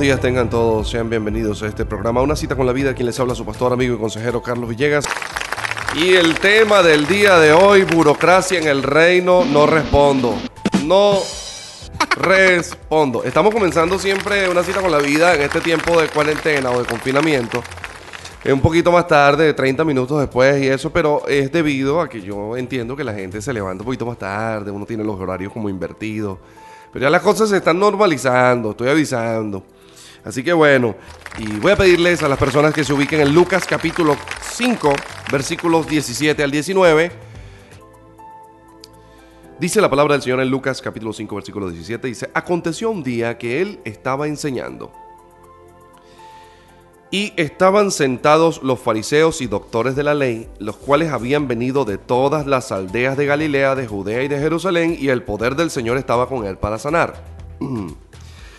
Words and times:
Días, 0.00 0.20
tengan 0.20 0.50
todos, 0.50 0.90
sean 0.90 1.08
bienvenidos 1.08 1.62
a 1.62 1.68
este 1.68 1.86
programa, 1.86 2.20
Una 2.20 2.36
cita 2.36 2.54
con 2.54 2.66
la 2.66 2.72
vida, 2.74 2.92
quien 2.92 3.06
les 3.06 3.18
habla 3.18 3.34
su 3.34 3.46
pastor, 3.46 3.72
amigo 3.72 3.94
y 3.94 3.98
consejero 3.98 4.42
Carlos 4.42 4.68
Villegas. 4.68 5.06
Y 5.94 6.12
el 6.12 6.34
tema 6.38 6.82
del 6.82 7.06
día 7.06 7.38
de 7.38 7.52
hoy, 7.54 7.84
burocracia 7.84 8.58
en 8.58 8.68
el 8.68 8.82
reino, 8.82 9.44
no 9.46 9.66
respondo. 9.66 10.34
No 10.84 11.20
respondo. 12.10 13.24
Estamos 13.24 13.54
comenzando 13.54 13.98
siempre 13.98 14.50
una 14.50 14.62
cita 14.62 14.82
con 14.82 14.92
la 14.92 14.98
vida 14.98 15.34
en 15.34 15.40
este 15.40 15.62
tiempo 15.62 15.98
de 15.98 16.08
cuarentena 16.08 16.70
o 16.72 16.80
de 16.80 16.84
confinamiento. 16.86 17.62
Un 18.44 18.60
poquito 18.60 18.92
más 18.92 19.08
tarde, 19.08 19.54
30 19.54 19.82
minutos 19.84 20.20
después 20.20 20.62
y 20.62 20.68
eso, 20.68 20.90
pero 20.90 21.26
es 21.26 21.50
debido 21.50 22.02
a 22.02 22.08
que 22.08 22.20
yo 22.20 22.54
entiendo 22.56 22.94
que 22.96 23.02
la 23.02 23.14
gente 23.14 23.40
se 23.40 23.52
levanta 23.52 23.82
un 23.82 23.86
poquito 23.86 24.04
más 24.04 24.18
tarde, 24.18 24.70
uno 24.70 24.84
tiene 24.84 25.04
los 25.04 25.18
horarios 25.18 25.52
como 25.52 25.70
invertidos. 25.70 26.38
Pero 26.92 27.04
ya 27.04 27.10
las 27.10 27.22
cosas 27.22 27.48
se 27.48 27.56
están 27.56 27.78
normalizando, 27.78 28.72
estoy 28.72 28.90
avisando. 28.90 29.62
Así 30.26 30.42
que 30.42 30.52
bueno, 30.52 30.96
y 31.38 31.46
voy 31.60 31.70
a 31.70 31.76
pedirles 31.76 32.20
a 32.24 32.28
las 32.28 32.36
personas 32.36 32.74
que 32.74 32.82
se 32.82 32.92
ubiquen 32.92 33.20
en 33.20 33.32
Lucas 33.32 33.64
capítulo 33.64 34.16
5, 34.42 34.92
versículos 35.30 35.86
17 35.86 36.42
al 36.42 36.50
19. 36.50 37.12
Dice 39.60 39.80
la 39.80 39.88
palabra 39.88 40.14
del 40.14 40.22
Señor 40.22 40.40
en 40.40 40.50
Lucas 40.50 40.82
capítulo 40.82 41.12
5, 41.12 41.32
versículo 41.36 41.70
17, 41.70 42.08
dice, 42.08 42.30
aconteció 42.34 42.90
un 42.90 43.04
día 43.04 43.38
que 43.38 43.62
él 43.62 43.78
estaba 43.84 44.26
enseñando 44.26 44.92
y 47.12 47.32
estaban 47.36 47.92
sentados 47.92 48.64
los 48.64 48.80
fariseos 48.80 49.40
y 49.40 49.46
doctores 49.46 49.94
de 49.94 50.02
la 50.02 50.14
ley, 50.14 50.48
los 50.58 50.76
cuales 50.76 51.12
habían 51.12 51.46
venido 51.46 51.84
de 51.84 51.98
todas 51.98 52.48
las 52.48 52.72
aldeas 52.72 53.16
de 53.16 53.26
Galilea, 53.26 53.76
de 53.76 53.86
Judea 53.86 54.24
y 54.24 54.28
de 54.28 54.40
Jerusalén, 54.40 54.96
y 54.98 55.08
el 55.08 55.22
poder 55.22 55.54
del 55.54 55.70
Señor 55.70 55.98
estaba 55.98 56.28
con 56.28 56.44
él 56.44 56.58
para 56.58 56.80
sanar. 56.80 57.22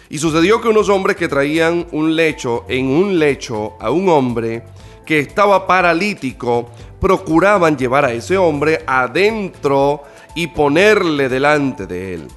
Y 0.10 0.18
sucedió 0.18 0.62
que 0.62 0.70
unos 0.70 0.90
hombres 0.90 1.18
que 1.18 1.28
traían 1.28 1.88
un 1.92 2.16
lecho, 2.16 2.66
en 2.68 2.88
un 2.88 3.20
lecho 3.20 3.74
a 3.80 3.92
un 3.92 4.08
hombre 4.10 4.64
que 5.06 5.20
estaba 5.20 5.68
paralítico, 5.68 6.70
procuraban 7.00 7.78
llevar 7.78 8.06
a 8.06 8.14
ese 8.14 8.38
hombre 8.38 8.84
adentro 8.88 10.04
y 10.36 10.48
ponerle 10.48 11.30
delante 11.30 11.86
de 11.86 12.14
él. 12.14 12.28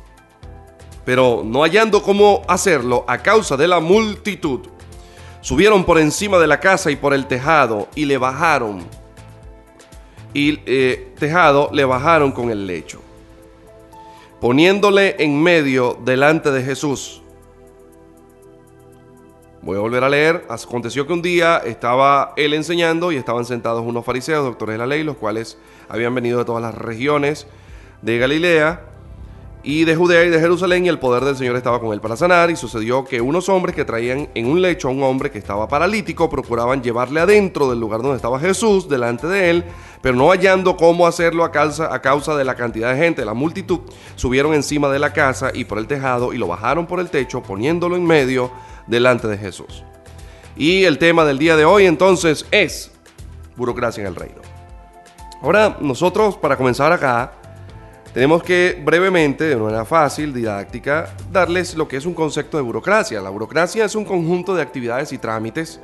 Pero 1.04 1.42
no 1.44 1.62
hallando 1.62 2.02
cómo 2.02 2.42
hacerlo 2.46 3.04
a 3.08 3.18
causa 3.18 3.56
de 3.56 3.68
la 3.68 3.80
multitud, 3.80 4.60
Subieron 5.42 5.84
por 5.84 5.98
encima 5.98 6.38
de 6.38 6.46
la 6.46 6.60
casa 6.60 6.90
y 6.90 6.96
por 6.96 7.14
el 7.14 7.26
tejado 7.26 7.88
y 7.94 8.04
le 8.04 8.18
bajaron. 8.18 8.84
Y 10.34 10.60
eh, 10.66 11.14
tejado 11.18 11.70
le 11.72 11.84
bajaron 11.84 12.32
con 12.32 12.50
el 12.50 12.66
lecho. 12.66 13.00
Poniéndole 14.40 15.16
en 15.18 15.42
medio 15.42 15.98
delante 16.04 16.50
de 16.50 16.62
Jesús. 16.62 17.19
Voy 19.62 19.76
a 19.76 19.80
volver 19.80 20.02
a 20.04 20.08
leer. 20.08 20.46
Aconteció 20.48 21.06
que 21.06 21.12
un 21.12 21.20
día 21.20 21.58
estaba 21.58 22.32
él 22.36 22.54
enseñando 22.54 23.12
y 23.12 23.16
estaban 23.16 23.44
sentados 23.44 23.84
unos 23.84 24.06
fariseos, 24.06 24.42
doctores 24.42 24.74
de 24.74 24.78
la 24.78 24.86
ley, 24.86 25.04
los 25.04 25.18
cuales 25.18 25.58
habían 25.88 26.14
venido 26.14 26.38
de 26.38 26.46
todas 26.46 26.62
las 26.62 26.74
regiones 26.74 27.46
de 28.00 28.16
Galilea 28.16 28.86
y 29.62 29.84
de 29.84 29.94
Judea 29.94 30.24
y 30.24 30.30
de 30.30 30.40
Jerusalén, 30.40 30.86
y 30.86 30.88
el 30.88 30.98
poder 30.98 31.22
del 31.22 31.36
Señor 31.36 31.54
estaba 31.56 31.78
con 31.78 31.92
él 31.92 32.00
para 32.00 32.16
sanar. 32.16 32.50
Y 32.50 32.56
sucedió 32.56 33.04
que 33.04 33.20
unos 33.20 33.50
hombres 33.50 33.76
que 33.76 33.84
traían 33.84 34.30
en 34.34 34.46
un 34.46 34.62
lecho 34.62 34.88
a 34.88 34.92
un 34.92 35.02
hombre 35.02 35.30
que 35.30 35.38
estaba 35.38 35.68
paralítico 35.68 36.30
procuraban 36.30 36.82
llevarle 36.82 37.20
adentro 37.20 37.68
del 37.68 37.80
lugar 37.80 38.00
donde 38.00 38.16
estaba 38.16 38.40
Jesús, 38.40 38.88
delante 38.88 39.26
de 39.26 39.50
él, 39.50 39.64
pero 40.00 40.16
no 40.16 40.30
hallando 40.30 40.78
cómo 40.78 41.06
hacerlo 41.06 41.44
a 41.44 41.52
causa, 41.52 41.92
a 41.92 42.00
causa 42.00 42.34
de 42.34 42.46
la 42.46 42.54
cantidad 42.54 42.94
de 42.94 42.98
gente, 42.98 43.26
la 43.26 43.34
multitud, 43.34 43.80
subieron 44.16 44.54
encima 44.54 44.88
de 44.88 44.98
la 44.98 45.12
casa 45.12 45.50
y 45.52 45.66
por 45.66 45.76
el 45.76 45.86
tejado 45.86 46.32
y 46.32 46.38
lo 46.38 46.46
bajaron 46.46 46.86
por 46.86 46.98
el 46.98 47.10
techo, 47.10 47.42
poniéndolo 47.42 47.96
en 47.96 48.06
medio 48.06 48.50
delante 48.90 49.28
de 49.28 49.38
Jesús. 49.38 49.84
Y 50.56 50.84
el 50.84 50.98
tema 50.98 51.24
del 51.24 51.38
día 51.38 51.56
de 51.56 51.64
hoy 51.64 51.86
entonces 51.86 52.44
es 52.50 52.90
burocracia 53.56 54.02
en 54.02 54.08
el 54.08 54.16
reino. 54.16 54.42
Ahora, 55.42 55.78
nosotros 55.80 56.36
para 56.36 56.56
comenzar 56.56 56.92
acá, 56.92 57.32
tenemos 58.12 58.42
que 58.42 58.80
brevemente, 58.84 59.44
de 59.44 59.56
manera 59.56 59.84
fácil, 59.84 60.34
didáctica, 60.34 61.14
darles 61.32 61.76
lo 61.76 61.86
que 61.86 61.96
es 61.96 62.04
un 62.04 62.12
concepto 62.12 62.56
de 62.56 62.62
burocracia. 62.62 63.20
La 63.20 63.30
burocracia 63.30 63.84
es 63.84 63.94
un 63.94 64.04
conjunto 64.04 64.54
de 64.54 64.62
actividades 64.62 65.12
y 65.12 65.18
trámites 65.18 65.80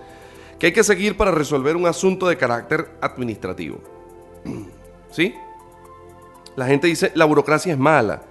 que 0.59 0.67
hay 0.67 0.73
que 0.73 0.83
seguir 0.83 1.17
para 1.17 1.31
resolver 1.31 1.77
un 1.77 1.87
asunto 1.87 2.27
de 2.27 2.37
carácter 2.37 2.99
administrativo. 3.01 3.79
¿Sí? 5.11 5.35
La 6.57 6.67
gente 6.67 6.89
dice, 6.89 7.13
la 7.15 7.27
burocracia 7.27 7.73
es 7.73 7.79
mala. 7.79 8.23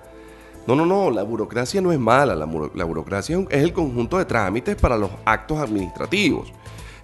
No, 0.68 0.76
no, 0.76 0.86
no, 0.86 1.12
la 1.12 1.24
burocracia 1.24 1.80
no 1.81 1.92
es 1.92 2.00
mala. 2.00 2.36
La, 2.36 2.46
burocracia 2.86 3.38
es 3.50 3.64
el 3.64 3.72
conjunto 3.72 4.18
de 4.18 4.26
trámites 4.26 4.76
para 4.76 4.98
los 4.98 5.12
actos 5.26 5.59
administrativos. 5.59 6.52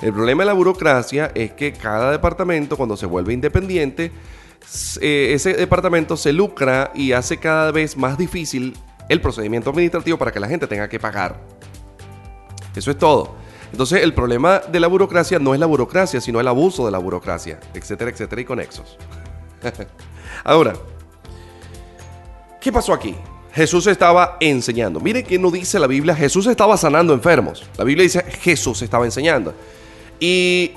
El 0.02 0.14
problema 0.14 0.42
de 0.42 0.48
la 0.48 0.54
burocracia 0.54 1.32
es 1.36 1.52
que 1.54 1.74
cada 1.74 2.12
departamento, 2.12 2.76
cuando 2.76 2.98
se 2.98 3.06
vuelve 3.06 3.34
independiente, 3.34 4.12
eh, 5.00 5.32
ese 5.34 5.54
departamento 5.54 6.18
se 6.18 6.34
lucra 6.34 6.92
y 6.96 7.12
hace 7.12 7.38
cada 7.38 7.72
vez 7.72 7.96
más 7.96 8.18
difícil 8.18 8.76
el 9.10 9.22
procedimiento 9.22 9.70
administrativo 9.70 10.18
para 10.18 10.32
que 10.32 10.40
la 10.40 10.48
gente 10.48 10.66
tenga 10.66 10.90
que 10.90 11.00
pagar. 11.00 11.40
Eso 12.76 12.90
es 12.90 12.98
todo. 12.98 13.36
Entonces 13.72 14.02
el 14.02 14.14
problema 14.14 14.60
de 14.60 14.80
la 14.80 14.88
burocracia 14.88 15.40
no 15.40 15.54
es 15.54 15.60
la 15.60 15.66
burocracia, 15.66 16.20
sino 16.20 16.40
el 16.40 16.48
abuso 16.48 16.86
de 16.86 16.92
la 16.92 16.98
burocracia, 16.98 17.60
etcétera, 17.74 18.12
etcétera, 18.12 18.42
y 18.42 18.46
conexos. 18.46 18.98
Ahora, 20.44 20.74
¿qué 22.60 22.72
pasó 22.72 22.94
aquí? 22.94 23.16
Jesús 23.54 23.88
estaba 23.88 24.38
enseñando. 24.40 25.00
Mire 25.00 25.24
que 25.24 25.38
no 25.38 25.52
dice 25.52 25.80
la 25.80 25.88
Biblia, 25.88 26.16
Jesús 26.16 26.48
estaba 26.48 26.78
sanando 26.78 27.14
enfermos. 27.14 27.64
La 27.78 27.84
Biblia 27.84 28.04
dice 28.04 28.24
Jesús 28.24 28.82
estaba 28.82 29.06
enseñando. 29.06 29.54
Y 30.20 30.72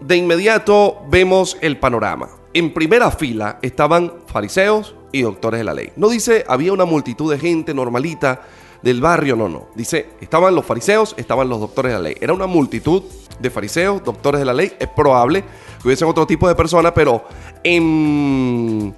de 0.00 0.16
inmediato 0.16 1.02
vemos 1.08 1.56
el 1.60 1.78
panorama 1.78 2.28
en 2.54 2.72
primera 2.74 3.10
fila 3.10 3.58
estaban 3.62 4.12
fariseos 4.26 4.94
y 5.10 5.22
doctores 5.22 5.58
de 5.60 5.64
la 5.64 5.74
ley. 5.74 5.92
No 5.96 6.08
dice 6.08 6.44
había 6.48 6.72
una 6.72 6.84
multitud 6.84 7.30
de 7.32 7.38
gente 7.38 7.74
normalita 7.74 8.42
del 8.82 9.00
barrio, 9.00 9.36
no, 9.36 9.48
no. 9.48 9.68
Dice, 9.76 10.08
estaban 10.20 10.54
los 10.54 10.66
fariseos, 10.66 11.14
estaban 11.16 11.48
los 11.48 11.60
doctores 11.60 11.92
de 11.92 11.98
la 11.98 12.02
ley. 12.02 12.16
Era 12.20 12.32
una 12.32 12.46
multitud 12.46 13.04
de 13.38 13.50
fariseos, 13.50 14.02
doctores 14.02 14.40
de 14.40 14.44
la 14.44 14.52
ley. 14.52 14.72
Es 14.78 14.88
probable 14.88 15.42
que 15.80 15.88
hubiesen 15.88 16.08
otro 16.08 16.26
tipo 16.26 16.48
de 16.48 16.56
personas, 16.56 16.92
pero 16.92 17.24
en 17.62 18.92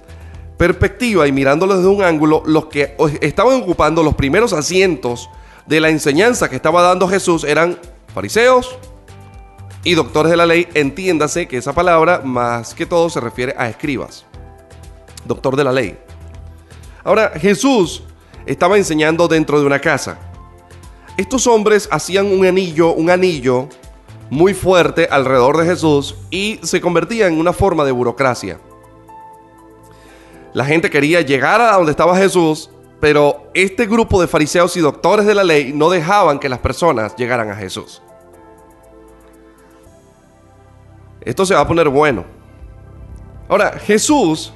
perspectiva 0.57 1.27
y 1.27 1.31
mirándolo 1.31 1.77
desde 1.77 1.89
un 1.89 2.03
ángulo, 2.03 2.43
los 2.45 2.67
que 2.67 2.95
estaban 3.21 3.61
ocupando 3.61 4.03
los 4.03 4.15
primeros 4.15 4.53
asientos 4.53 5.29
de 5.65 5.79
la 5.79 5.89
enseñanza 5.89 6.49
que 6.49 6.55
estaba 6.55 6.81
dando 6.81 7.07
Jesús 7.07 7.43
eran 7.43 7.77
fariseos, 8.13 8.77
y 9.85 9.93
doctores 9.93 10.31
de 10.31 10.37
la 10.37 10.47
ley, 10.47 10.67
entiéndase 10.73 11.47
que 11.47 11.57
esa 11.57 11.71
palabra 11.71 12.21
más 12.23 12.73
que 12.73 12.87
todo 12.87 13.07
se 13.09 13.19
refiere 13.21 13.53
a 13.55 13.69
escribas. 13.69 14.25
Doctor 15.25 15.55
de 15.55 15.63
la 15.63 15.71
ley. 15.71 15.97
Ahora, 17.03 17.31
Jesús 17.35 18.01
estaba 18.47 18.77
enseñando 18.77 19.27
dentro 19.27 19.59
de 19.59 19.65
una 19.65 19.79
casa. 19.79 20.17
Estos 21.17 21.45
hombres 21.45 21.87
hacían 21.91 22.25
un 22.25 22.45
anillo, 22.47 22.93
un 22.93 23.11
anillo 23.11 23.69
muy 24.31 24.55
fuerte 24.55 25.07
alrededor 25.09 25.57
de 25.57 25.65
Jesús 25.67 26.15
y 26.31 26.59
se 26.63 26.81
convertía 26.81 27.27
en 27.27 27.39
una 27.39 27.53
forma 27.53 27.85
de 27.85 27.91
burocracia. 27.91 28.59
La 30.55 30.63
gente 30.63 30.89
quería 30.89 31.19
llegar 31.19 31.59
a 31.59 31.73
donde 31.73 31.91
estaba 31.91 32.15
Jesús, 32.15 32.69
pero 33.01 33.51
este 33.53 33.87
grupo 33.87 34.21
de 34.21 34.27
fariseos 34.29 34.77
y 34.77 34.79
doctores 34.79 35.25
de 35.25 35.35
la 35.35 35.43
ley 35.43 35.73
no 35.73 35.89
dejaban 35.89 36.39
que 36.39 36.47
las 36.47 36.59
personas 36.59 37.13
llegaran 37.17 37.51
a 37.51 37.55
Jesús. 37.57 38.01
Esto 41.19 41.45
se 41.45 41.53
va 41.53 41.59
a 41.59 41.67
poner 41.67 41.89
bueno. 41.89 42.23
Ahora, 43.49 43.73
Jesús 43.79 44.53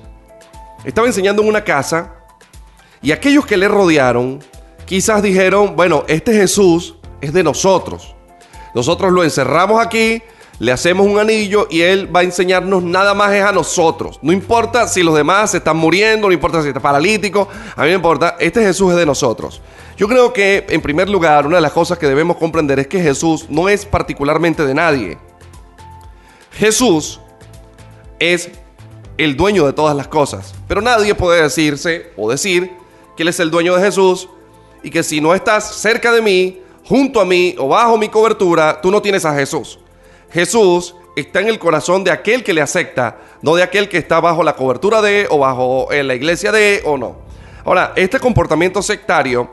estaba 0.86 1.06
enseñando 1.06 1.42
en 1.42 1.50
una 1.50 1.66
casa 1.66 2.14
y 3.02 3.12
aquellos 3.12 3.46
que 3.46 3.58
le 3.58 3.68
rodearon 3.68 4.40
quizás 4.86 5.22
dijeron, 5.22 5.76
bueno, 5.76 6.06
este 6.08 6.32
Jesús 6.32 6.96
es 7.20 7.34
de 7.34 7.44
nosotros. 7.44 8.16
Nosotros 8.74 9.12
lo 9.12 9.22
encerramos 9.22 9.86
aquí, 9.86 10.24
le 10.60 10.74
hacemos 10.74 11.08
un 11.08 11.18
anillo 11.18 11.68
y 11.70 11.82
Él 11.82 12.14
va 12.14 12.20
a 12.20 12.24
enseñarnos 12.24 12.84
nada 12.84 13.14
más 13.14 13.32
es 13.32 13.44
a 13.44 13.54
nosotros. 13.54 14.20
No 14.22 14.34
importa 14.34 14.88
si 14.88 15.02
los 15.02 15.16
demás 15.16 15.52
se 15.52 15.58
están 15.58 15.78
muriendo, 15.78 16.28
no 16.28 16.34
importa 16.34 16.62
si 16.62 16.68
está 16.68 16.82
paralítico, 16.82 17.48
a 17.76 17.84
mí 17.84 17.88
me 17.88 17.96
importa, 17.96 18.36
este 18.40 18.62
Jesús 18.62 18.92
es 18.92 18.98
de 18.98 19.06
nosotros. 19.06 19.62
Yo 19.98 20.08
creo 20.08 20.34
que 20.34 20.66
en 20.70 20.82
primer 20.82 21.10
lugar, 21.10 21.48
una 21.48 21.58
de 21.58 21.62
las 21.62 21.72
cosas 21.72 21.98
que 21.98 22.08
debemos 22.08 22.38
comprender 22.38 22.80
es 22.80 22.88
que 22.88 23.02
Jesús 23.02 23.46
no 23.50 23.70
es 23.70 23.86
particularmente 23.86 24.66
de 24.66 24.74
nadie. 24.74 25.18
Jesús 26.52 27.22
es 28.20 28.50
el 29.18 29.38
dueño 29.38 29.66
de 29.66 29.74
todas 29.74 29.96
las 29.96 30.08
cosas, 30.08 30.54
pero 30.68 30.82
nadie 30.82 31.16
puede 31.16 31.42
decirse 31.42 32.12
o 32.18 32.30
decir 32.30 32.72
que 33.16 33.24
Él 33.24 33.30
es 33.30 33.40
el 33.40 33.50
dueño 33.50 33.76
de 33.76 33.84
Jesús 33.84 34.28
y 34.84 34.90
que 34.90 35.04
si 35.04 35.22
no 35.22 35.34
estás 35.34 35.76
cerca 35.76 36.12
de 36.12 36.22
mí, 36.22 36.62
junto 36.86 37.22
a 37.22 37.26
mí 37.26 37.56
o 37.58 37.70
bajo 37.70 37.98
mi 37.98 38.10
cobertura, 38.10 38.80
tú 38.82 38.92
no 38.92 39.02
tienes 39.02 39.24
a 39.24 39.34
Jesús. 39.34 39.80
Jesús 40.32 40.96
está 41.16 41.42
en 41.42 41.48
el 41.48 41.60
corazón 41.60 42.04
de 42.04 42.12
aquel 42.12 42.44
que 42.44 42.54
le 42.54 42.62
acepta, 42.62 43.18
no 43.42 43.56
de 43.56 43.64
aquel 43.64 43.90
que 43.90 43.98
está 43.98 44.20
bajo 44.20 44.44
la 44.44 44.56
cobertura 44.56 45.02
de 45.02 45.28
o 45.30 45.40
bajo 45.40 45.88
la 45.92 46.16
iglesia 46.16 46.52
de 46.52 46.82
o 46.86 46.98
no. 46.98 47.18
Ahora, 47.66 47.94
este 47.96 48.20
comportamiento 48.20 48.82
sectario 48.82 49.50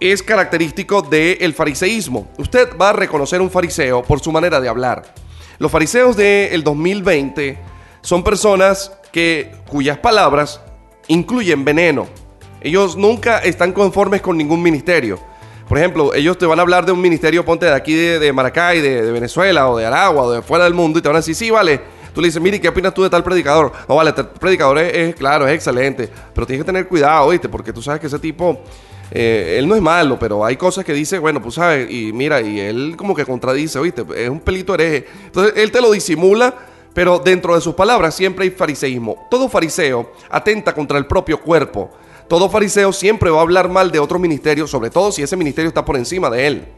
es 0.00 0.22
característico 0.22 1.02
del 1.02 1.54
fariseísmo. 1.54 2.28
Usted 2.38 2.76
va 2.80 2.90
a 2.90 2.92
reconocer 2.92 3.40
un 3.40 3.50
fariseo 3.50 4.02
por 4.02 4.20
su 4.20 4.30
manera 4.30 4.60
de 4.60 4.68
hablar. 4.68 5.14
Los 5.58 5.72
fariseos 5.72 6.16
del 6.16 6.62
2020 6.62 7.58
son 8.00 8.22
personas 8.22 8.92
que, 9.10 9.52
cuyas 9.68 9.98
palabras 9.98 10.60
incluyen 11.08 11.64
veneno. 11.64 12.06
Ellos 12.60 12.96
nunca 12.96 13.38
están 13.38 13.72
conformes 13.72 14.20
con 14.20 14.36
ningún 14.36 14.62
ministerio. 14.62 15.18
Por 15.68 15.76
ejemplo, 15.76 16.14
ellos 16.14 16.38
te 16.38 16.46
van 16.46 16.58
a 16.58 16.62
hablar 16.62 16.86
de 16.86 16.92
un 16.92 17.00
ministerio, 17.00 17.44
ponte 17.44 17.66
de 17.66 17.74
aquí 17.74 17.94
de, 17.94 18.32
Maracay, 18.32 18.80
de, 18.80 19.12
Venezuela 19.12 19.68
o 19.68 19.76
de 19.76 19.84
Aragua 19.84 20.22
o 20.22 20.32
de 20.32 20.42
fuera 20.42 20.64
del 20.64 20.74
mundo 20.74 20.98
y 20.98 21.02
te 21.02 21.08
van 21.08 21.16
a 21.16 21.20
decir, 21.20 21.34
sí, 21.34 21.50
vale. 21.50 21.80
Tú 22.14 22.22
le 22.22 22.28
dices, 22.28 22.40
mire, 22.40 22.60
¿qué 22.60 22.68
opinas 22.68 22.94
tú 22.94 23.02
de 23.02 23.10
tal 23.10 23.22
predicador? 23.22 23.70
No, 23.86 23.96
vale, 23.96 24.12
tal 24.12 24.30
predicador 24.30 24.78
es, 24.78 25.14
claro, 25.14 25.46
es 25.46 25.54
excelente, 25.54 26.08
pero 26.34 26.46
tienes 26.46 26.64
que 26.64 26.66
tener 26.66 26.88
cuidado, 26.88 27.28
¿viste? 27.28 27.48
Porque 27.48 27.72
tú 27.72 27.82
sabes 27.82 28.00
que 28.00 28.06
ese 28.06 28.18
tipo, 28.18 28.60
eh, 29.10 29.56
él 29.58 29.68
no 29.68 29.76
es 29.76 29.82
malo, 29.82 30.18
pero 30.18 30.44
hay 30.44 30.56
cosas 30.56 30.84
que 30.86 30.94
dice, 30.94 31.18
bueno, 31.18 31.40
pues 31.42 31.56
sabes, 31.56 31.88
y 31.90 32.12
mira, 32.14 32.40
y 32.40 32.58
él 32.58 32.94
como 32.96 33.14
que 33.14 33.26
contradice, 33.26 33.78
¿viste? 33.78 34.04
Es 34.16 34.30
un 34.30 34.40
pelito 34.40 34.74
hereje. 34.74 35.06
Entonces, 35.26 35.52
él 35.56 35.70
te 35.70 35.80
lo 35.80 35.92
disimula 35.92 36.54
pero 36.98 37.20
dentro 37.20 37.54
de 37.54 37.60
sus 37.60 37.76
palabras 37.76 38.12
siempre 38.12 38.44
hay 38.44 38.50
fariseísmo. 38.50 39.28
Todo 39.30 39.48
fariseo 39.48 40.10
atenta 40.30 40.74
contra 40.74 40.98
el 40.98 41.06
propio 41.06 41.40
cuerpo. 41.40 41.92
Todo 42.28 42.50
fariseo 42.50 42.92
siempre 42.92 43.30
va 43.30 43.38
a 43.38 43.42
hablar 43.42 43.70
mal 43.70 43.90
de 43.90 43.98
otro 43.98 44.18
ministerio, 44.18 44.66
sobre 44.66 44.90
todo 44.90 45.10
si 45.10 45.22
ese 45.22 45.36
ministerio 45.36 45.68
está 45.68 45.84
por 45.84 45.96
encima 45.96 46.28
de 46.28 46.46
él. 46.46 46.68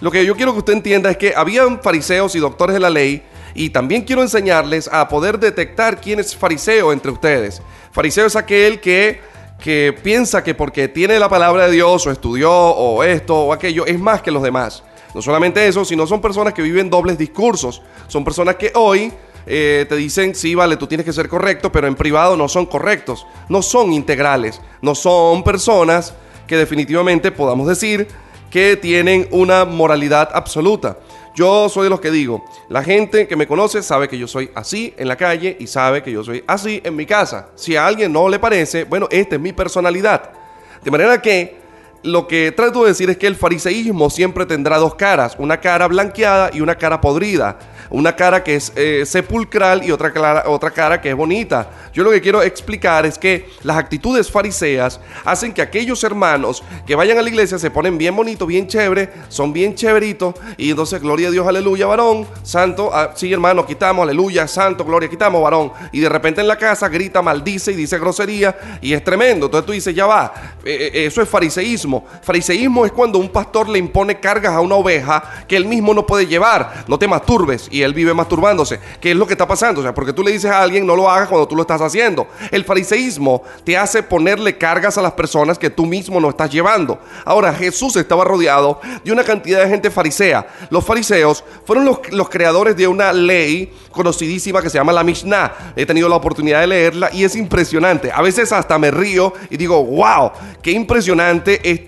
Lo 0.00 0.10
que 0.10 0.26
yo 0.26 0.36
quiero 0.36 0.52
que 0.52 0.58
usted 0.58 0.72
entienda 0.74 1.10
es 1.10 1.16
que 1.16 1.32
habían 1.34 1.80
fariseos 1.80 2.34
y 2.34 2.40
doctores 2.40 2.74
de 2.74 2.80
la 2.80 2.90
ley 2.90 3.22
y 3.54 3.70
también 3.70 4.02
quiero 4.02 4.22
enseñarles 4.22 4.88
a 4.92 5.08
poder 5.08 5.38
detectar 5.38 6.00
quién 6.00 6.20
es 6.20 6.36
fariseo 6.36 6.92
entre 6.92 7.12
ustedes. 7.12 7.62
Fariseo 7.92 8.26
es 8.26 8.36
aquel 8.36 8.80
que, 8.80 9.20
que 9.58 9.96
piensa 10.02 10.44
que 10.44 10.54
porque 10.54 10.88
tiene 10.88 11.18
la 11.18 11.28
palabra 11.28 11.66
de 11.66 11.72
Dios 11.72 12.06
o 12.06 12.10
estudió 12.10 12.52
o 12.52 13.02
esto 13.04 13.34
o 13.34 13.52
aquello 13.52 13.86
es 13.86 13.98
más 13.98 14.20
que 14.20 14.30
los 14.30 14.42
demás. 14.42 14.82
No 15.14 15.22
solamente 15.22 15.66
eso, 15.66 15.84
sino 15.84 16.06
son 16.06 16.20
personas 16.20 16.52
que 16.52 16.60
viven 16.60 16.90
dobles 16.90 17.16
discursos. 17.16 17.80
Son 18.06 18.22
personas 18.22 18.56
que 18.56 18.70
hoy 18.74 19.10
eh, 19.46 19.86
te 19.88 19.94
dicen, 19.96 20.34
sí, 20.34 20.54
vale, 20.54 20.76
tú 20.76 20.86
tienes 20.86 21.04
que 21.04 21.12
ser 21.12 21.28
correcto, 21.28 21.70
pero 21.70 21.86
en 21.86 21.94
privado 21.94 22.36
no 22.36 22.48
son 22.48 22.66
correctos. 22.66 23.26
No 23.48 23.62
son 23.62 23.92
integrales. 23.92 24.60
No 24.82 24.94
son 24.94 25.44
personas 25.44 26.14
que 26.46 26.56
definitivamente 26.56 27.30
podamos 27.30 27.68
decir 27.68 28.08
que 28.50 28.76
tienen 28.76 29.28
una 29.30 29.64
moralidad 29.64 30.30
absoluta. 30.32 30.98
Yo 31.36 31.68
soy 31.68 31.84
de 31.84 31.90
los 31.90 32.00
que 32.00 32.10
digo, 32.10 32.44
la 32.70 32.82
gente 32.82 33.28
que 33.28 33.36
me 33.36 33.46
conoce 33.46 33.82
sabe 33.82 34.08
que 34.08 34.16
yo 34.16 34.26
soy 34.26 34.50
así 34.54 34.94
en 34.96 35.06
la 35.06 35.16
calle 35.16 35.56
y 35.60 35.66
sabe 35.66 36.02
que 36.02 36.10
yo 36.10 36.24
soy 36.24 36.42
así 36.46 36.80
en 36.82 36.96
mi 36.96 37.04
casa. 37.04 37.50
Si 37.56 37.76
a 37.76 37.86
alguien 37.86 38.12
no 38.12 38.28
le 38.28 38.38
parece, 38.38 38.84
bueno, 38.84 39.06
esta 39.10 39.34
es 39.34 39.40
mi 39.40 39.52
personalidad. 39.52 40.30
De 40.82 40.90
manera 40.90 41.20
que 41.20 41.65
lo 42.06 42.28
que 42.28 42.52
trato 42.52 42.82
de 42.82 42.90
decir 42.90 43.10
es 43.10 43.16
que 43.16 43.26
el 43.26 43.36
fariseísmo 43.36 44.08
siempre 44.10 44.46
tendrá 44.46 44.78
dos 44.78 44.94
caras, 44.94 45.34
una 45.38 45.60
cara 45.60 45.88
blanqueada 45.88 46.50
y 46.52 46.60
una 46.60 46.76
cara 46.76 47.00
podrida 47.00 47.58
una 47.90 48.14
cara 48.14 48.42
que 48.42 48.56
es 48.56 48.72
eh, 48.76 49.04
sepulcral 49.06 49.84
y 49.84 49.92
otra, 49.92 50.44
otra 50.46 50.70
cara 50.70 51.00
que 51.00 51.10
es 51.10 51.16
bonita. 51.16 51.68
Yo 51.92 52.04
lo 52.04 52.10
que 52.10 52.20
quiero 52.20 52.42
explicar 52.42 53.06
es 53.06 53.18
que 53.18 53.48
las 53.62 53.76
actitudes 53.76 54.30
fariseas 54.30 55.00
hacen 55.24 55.52
que 55.52 55.62
aquellos 55.62 56.02
hermanos 56.04 56.62
que 56.86 56.94
vayan 56.94 57.18
a 57.18 57.22
la 57.22 57.28
iglesia 57.28 57.58
se 57.58 57.70
ponen 57.70 57.96
bien 57.98 58.14
bonitos, 58.14 58.46
bien 58.46 58.66
chévere, 58.66 59.10
son 59.28 59.52
bien 59.52 59.74
chéveritos 59.74 60.34
y 60.56 60.70
entonces 60.70 61.00
gloria 61.00 61.28
a 61.28 61.30
Dios, 61.30 61.46
aleluya, 61.46 61.86
varón, 61.86 62.26
santo, 62.42 62.90
ah, 62.92 63.12
sí 63.14 63.32
hermano, 63.32 63.64
quitamos, 63.64 64.02
aleluya, 64.02 64.46
santo, 64.46 64.84
gloria, 64.84 65.08
quitamos, 65.08 65.42
varón. 65.42 65.72
Y 65.92 66.00
de 66.00 66.08
repente 66.08 66.40
en 66.40 66.48
la 66.48 66.56
casa 66.56 66.88
grita, 66.88 67.22
maldice 67.22 67.72
y 67.72 67.76
dice 67.76 67.98
grosería 67.98 68.78
y 68.80 68.92
es 68.92 69.02
tremendo. 69.02 69.46
Entonces 69.46 69.66
tú 69.66 69.72
dices, 69.72 69.94
ya 69.94 70.06
va, 70.06 70.32
eh, 70.64 70.90
eh, 70.92 71.06
eso 71.06 71.22
es 71.22 71.28
fariseísmo. 71.28 71.95
Fariseísmo 72.22 72.86
es 72.86 72.92
cuando 72.92 73.18
un 73.18 73.28
pastor 73.28 73.68
le 73.68 73.78
impone 73.78 74.20
cargas 74.20 74.52
a 74.52 74.60
una 74.60 74.74
oveja 74.74 75.22
que 75.48 75.56
él 75.56 75.66
mismo 75.66 75.94
no 75.94 76.06
puede 76.06 76.26
llevar. 76.26 76.84
No 76.88 76.98
te 76.98 77.08
masturbes 77.08 77.68
y 77.70 77.82
él 77.82 77.94
vive 77.94 78.14
masturbándose. 78.14 78.80
¿Qué 79.00 79.12
es 79.12 79.16
lo 79.16 79.26
que 79.26 79.34
está 79.34 79.46
pasando? 79.46 79.80
O 79.80 79.82
sea, 79.82 79.94
porque 79.94 80.12
tú 80.12 80.22
le 80.22 80.32
dices 80.32 80.50
a 80.50 80.60
alguien 80.60 80.86
no 80.86 80.96
lo 80.96 81.10
hagas 81.10 81.28
cuando 81.28 81.46
tú 81.46 81.56
lo 81.56 81.62
estás 81.62 81.80
haciendo. 81.80 82.26
El 82.50 82.64
fariseísmo 82.64 83.42
te 83.64 83.76
hace 83.76 84.02
ponerle 84.02 84.56
cargas 84.58 84.98
a 84.98 85.02
las 85.02 85.12
personas 85.12 85.58
que 85.58 85.70
tú 85.70 85.86
mismo 85.86 86.20
no 86.20 86.30
estás 86.30 86.50
llevando. 86.50 86.98
Ahora, 87.24 87.52
Jesús 87.52 87.96
estaba 87.96 88.24
rodeado 88.24 88.80
de 89.04 89.12
una 89.12 89.24
cantidad 89.24 89.60
de 89.60 89.68
gente 89.68 89.90
farisea. 89.90 90.46
Los 90.70 90.84
fariseos 90.84 91.44
fueron 91.64 91.84
los, 91.84 91.98
los 92.12 92.28
creadores 92.28 92.76
de 92.76 92.86
una 92.86 93.12
ley 93.12 93.72
conocidísima 93.90 94.62
que 94.62 94.70
se 94.70 94.78
llama 94.78 94.92
la 94.92 95.02
Mishnah. 95.02 95.72
He 95.74 95.86
tenido 95.86 96.08
la 96.08 96.16
oportunidad 96.16 96.60
de 96.60 96.66
leerla 96.66 97.10
y 97.12 97.24
es 97.24 97.34
impresionante. 97.36 98.12
A 98.12 98.22
veces 98.22 98.52
hasta 98.52 98.78
me 98.78 98.90
río 98.90 99.32
y 99.50 99.56
digo, 99.56 99.82
wow, 99.82 100.30
qué 100.62 100.70
impresionante 100.70 101.60
este, 101.68 101.85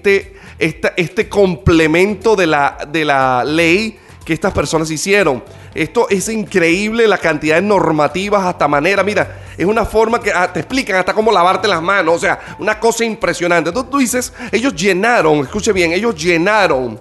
este 0.58 1.28
complemento 1.28 2.36
de 2.36 2.46
la, 2.46 2.78
de 2.90 3.04
la 3.04 3.44
ley 3.44 3.98
que 4.24 4.34
estas 4.34 4.52
personas 4.52 4.90
hicieron. 4.90 5.42
Esto 5.74 6.06
es 6.10 6.28
increíble, 6.28 7.08
la 7.08 7.16
cantidad 7.18 7.56
de 7.56 7.62
normativas, 7.62 8.44
hasta 8.44 8.68
manera. 8.68 9.02
Mira, 9.02 9.40
es 9.56 9.64
una 9.64 9.84
forma 9.86 10.20
que 10.20 10.30
ah, 10.30 10.52
te 10.52 10.60
explican 10.60 10.96
hasta 10.96 11.14
cómo 11.14 11.32
lavarte 11.32 11.66
las 11.66 11.80
manos. 11.80 12.16
O 12.16 12.18
sea, 12.18 12.56
una 12.58 12.78
cosa 12.78 13.04
impresionante. 13.04 13.70
Entonces 13.70 13.90
tú 13.90 13.98
dices, 13.98 14.32
ellos 14.52 14.74
llenaron, 14.74 15.38
escuche 15.38 15.72
bien, 15.72 15.92
ellos 15.92 16.14
llenaron 16.14 17.00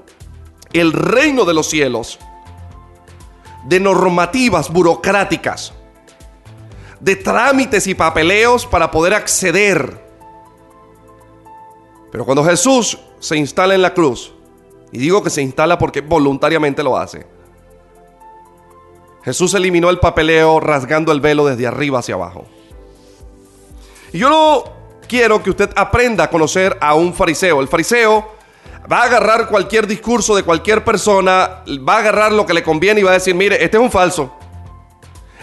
el 0.72 0.94
reino 0.94 1.44
de 1.44 1.54
los 1.54 1.70
cielos 1.70 2.18
de 3.66 3.82
normativas 3.82 4.70
burocráticas, 4.70 5.74
de 7.02 7.18
trámites 7.18 7.88
y 7.88 7.94
papeleos 7.94 8.66
para 8.66 8.90
poder 8.90 9.14
acceder. 9.14 10.07
Pero 12.18 12.26
cuando 12.26 12.44
Jesús 12.44 12.98
se 13.20 13.38
instala 13.38 13.76
en 13.76 13.82
la 13.84 13.94
cruz, 13.94 14.34
y 14.92 14.98
digo 14.98 15.22
que 15.22 15.30
se 15.30 15.44
instala 15.44 15.78
porque 15.78 16.02
voluntariamente 16.02 16.82
lo 16.82 16.98
hace. 16.98 17.28
Jesús 19.24 19.54
eliminó 19.54 19.92
el 19.92 20.00
papeleo 20.00 20.60
rasgando 20.60 21.12
el 21.12 21.22
velo 21.22 21.46
desde 21.46 21.68
arriba 21.68 22.00
hacia 22.00 22.16
abajo. 22.16 22.46
Y 24.12 24.18
yo 24.18 24.32
no 24.32 24.64
quiero 25.08 25.44
que 25.44 25.52
usted 25.52 25.70
aprenda 25.76 26.24
a 26.24 26.30
conocer 26.32 26.76
a 26.82 26.96
un 26.96 27.14
fariseo. 27.14 27.62
El 27.62 27.68
fariseo 27.68 28.32
va 28.92 29.02
a 29.02 29.04
agarrar 29.04 29.48
cualquier 29.48 29.86
discurso 29.86 30.36
de 30.36 30.42
cualquier 30.42 30.84
persona, 30.84 31.62
va 31.88 31.98
a 31.98 32.00
agarrar 32.00 32.32
lo 32.32 32.48
que 32.48 32.56
le 32.56 32.64
conviene 32.64 33.02
y 33.02 33.04
va 33.04 33.12
a 33.12 33.14
decir, 33.14 33.36
mire, 33.36 33.64
este 33.64 33.78
es 33.78 33.84
un 33.84 33.92
falso. 33.92 34.34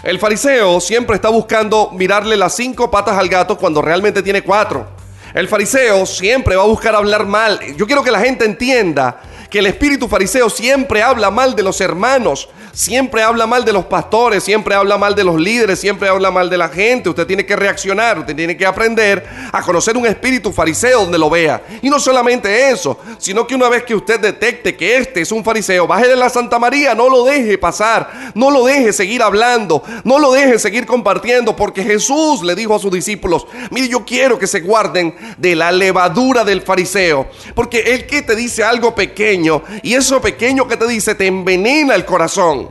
El 0.03 0.19
fariseo 0.19 0.81
siempre 0.81 1.15
está 1.15 1.29
buscando 1.29 1.91
mirarle 1.93 2.35
las 2.35 2.53
cinco 2.53 2.91
patas 2.91 3.17
al 3.17 3.29
gato 3.29 3.57
cuando 3.57 3.81
realmente 3.81 4.21
tiene 4.21 4.41
cuatro. 4.41 4.94
El 5.35 5.49
fariseo 5.49 6.05
siempre 6.05 6.55
va 6.55 6.63
a 6.63 6.67
buscar 6.67 6.95
hablar 6.95 7.25
mal. 7.25 7.59
Yo 7.75 7.85
quiero 7.85 8.01
que 8.01 8.09
la 8.09 8.21
gente 8.21 8.45
entienda 8.45 9.19
que 9.55 9.59
el 9.59 9.67
espíritu 9.67 10.09
fariseo 10.09 10.49
siempre 10.49 11.01
habla 11.01 11.31
mal 11.31 11.55
de 11.55 11.63
los 11.63 11.79
hermanos, 11.79 12.49
siempre 12.73 13.23
habla 13.23 13.47
mal 13.47 13.63
de 13.63 13.71
los 13.71 13.85
pastores, 13.85 14.43
siempre 14.43 14.75
habla 14.75 14.97
mal 14.97 15.15
de 15.15 15.23
los 15.23 15.39
líderes, 15.39 15.79
siempre 15.79 16.09
habla 16.09 16.29
mal 16.29 16.49
de 16.49 16.57
la 16.57 16.67
gente. 16.67 17.07
Usted 17.07 17.25
tiene 17.25 17.45
que 17.45 17.55
reaccionar, 17.55 18.19
usted 18.19 18.35
tiene 18.35 18.57
que 18.57 18.65
aprender 18.65 19.25
a 19.53 19.61
conocer 19.61 19.95
un 19.95 20.07
espíritu 20.07 20.51
fariseo 20.51 21.03
donde 21.03 21.17
lo 21.17 21.29
vea. 21.29 21.63
Y 21.81 21.89
no 21.89 22.01
solamente 22.01 22.69
eso, 22.69 22.99
sino 23.17 23.47
que 23.47 23.55
una 23.55 23.69
vez 23.69 23.83
que 23.83 23.95
usted 23.95 24.19
detecte 24.19 24.75
que 24.75 24.97
este 24.97 25.21
es 25.21 25.31
un 25.31 25.41
fariseo, 25.41 25.87
baje 25.87 26.09
de 26.09 26.17
la 26.17 26.27
Santa 26.29 26.59
María, 26.59 26.93
no 26.93 27.07
lo 27.07 27.23
deje 27.23 27.57
pasar, 27.57 28.33
no 28.35 28.51
lo 28.51 28.65
deje 28.65 28.91
seguir 28.91 29.21
hablando, 29.21 29.81
no 30.03 30.19
lo 30.19 30.33
deje 30.33 30.59
seguir 30.59 30.85
compartiendo, 30.85 31.55
porque 31.55 31.81
Jesús 31.81 32.43
le 32.43 32.55
dijo 32.55 32.75
a 32.75 32.79
sus 32.79 32.91
discípulos, 32.91 33.47
mire, 33.71 33.87
yo 33.87 34.03
quiero 34.03 34.37
que 34.37 34.47
se 34.47 34.59
guarden 34.59 35.15
de 35.37 35.55
la 35.55 35.71
levadura 35.71 36.43
del 36.43 36.61
fariseo, 36.61 37.29
porque 37.55 37.93
el 37.93 38.05
que 38.05 38.21
te 38.21 38.35
dice 38.35 38.61
algo 38.61 38.93
pequeño 38.93 39.44
y 39.83 39.93
eso 39.93 40.21
pequeño 40.21 40.67
que 40.67 40.77
te 40.77 40.87
dice 40.87 41.15
te 41.15 41.27
envenena 41.27 41.95
el 41.95 42.05
corazón. 42.05 42.69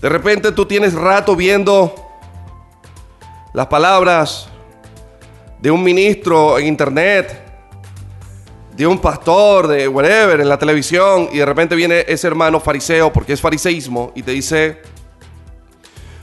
De 0.00 0.08
repente 0.08 0.52
tú 0.52 0.66
tienes 0.66 0.94
rato 0.94 1.36
viendo 1.36 1.94
las 3.52 3.66
palabras 3.66 4.48
de 5.60 5.70
un 5.70 5.82
ministro 5.82 6.58
en 6.58 6.66
internet, 6.66 7.40
de 8.76 8.86
un 8.86 8.98
pastor, 8.98 9.68
de 9.68 9.86
whatever, 9.86 10.40
en 10.40 10.48
la 10.48 10.58
televisión, 10.58 11.28
y 11.32 11.38
de 11.38 11.46
repente 11.46 11.76
viene 11.76 12.04
ese 12.08 12.26
hermano 12.26 12.58
fariseo, 12.58 13.12
porque 13.12 13.34
es 13.34 13.40
fariseísmo, 13.40 14.10
y 14.16 14.22
te 14.22 14.32
dice, 14.32 14.82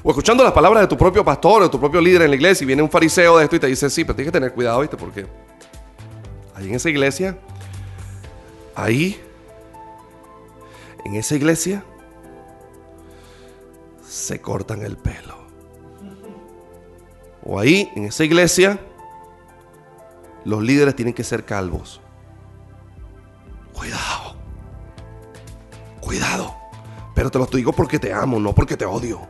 o 0.04 0.10
escuchando 0.10 0.44
las 0.44 0.52
palabras 0.52 0.82
de 0.82 0.88
tu 0.88 0.98
propio 0.98 1.24
pastor, 1.24 1.64
de 1.64 1.70
tu 1.70 1.80
propio 1.80 2.02
líder 2.02 2.24
en 2.24 2.32
la 2.32 2.36
iglesia, 2.36 2.66
y 2.66 2.68
viene 2.68 2.82
un 2.82 2.90
fariseo 2.90 3.38
de 3.38 3.46
esto 3.46 3.56
y 3.56 3.60
te 3.60 3.68
dice, 3.68 3.90
sí, 3.90 4.04
pero 4.04 4.16
tienes 4.16 4.34
que 4.34 4.40
tener 4.40 4.52
cuidado, 4.52 4.82
¿viste? 4.82 4.98
Porque 4.98 5.26
ahí 6.60 6.68
en 6.68 6.76
esa 6.76 6.90
iglesia, 6.90 7.40
ahí, 8.76 9.20
en 11.06 11.16
esa 11.16 11.36
iglesia, 11.36 11.84
se 14.08 14.42
cortan 14.42 14.82
el 14.82 14.98
pelo. 14.98 15.40
O 17.44 17.60
ahí, 17.60 17.90
en 17.96 18.06
esa 18.06 18.24
iglesia, 18.26 18.80
los 20.44 20.62
líderes 20.62 20.96
tienen 20.96 21.14
que 21.14 21.24
ser 21.24 21.46
calvos. 21.46 22.02
Cuidado. 23.74 24.36
Cuidado. 26.02 26.56
Pero 27.16 27.32
te 27.32 27.40
lo 27.40 27.46
digo 27.46 27.72
porque 27.72 28.00
te 28.00 28.14
amo, 28.14 28.40
no 28.40 28.54
porque 28.54 28.76
te 28.76 28.86
odio. 28.86 29.22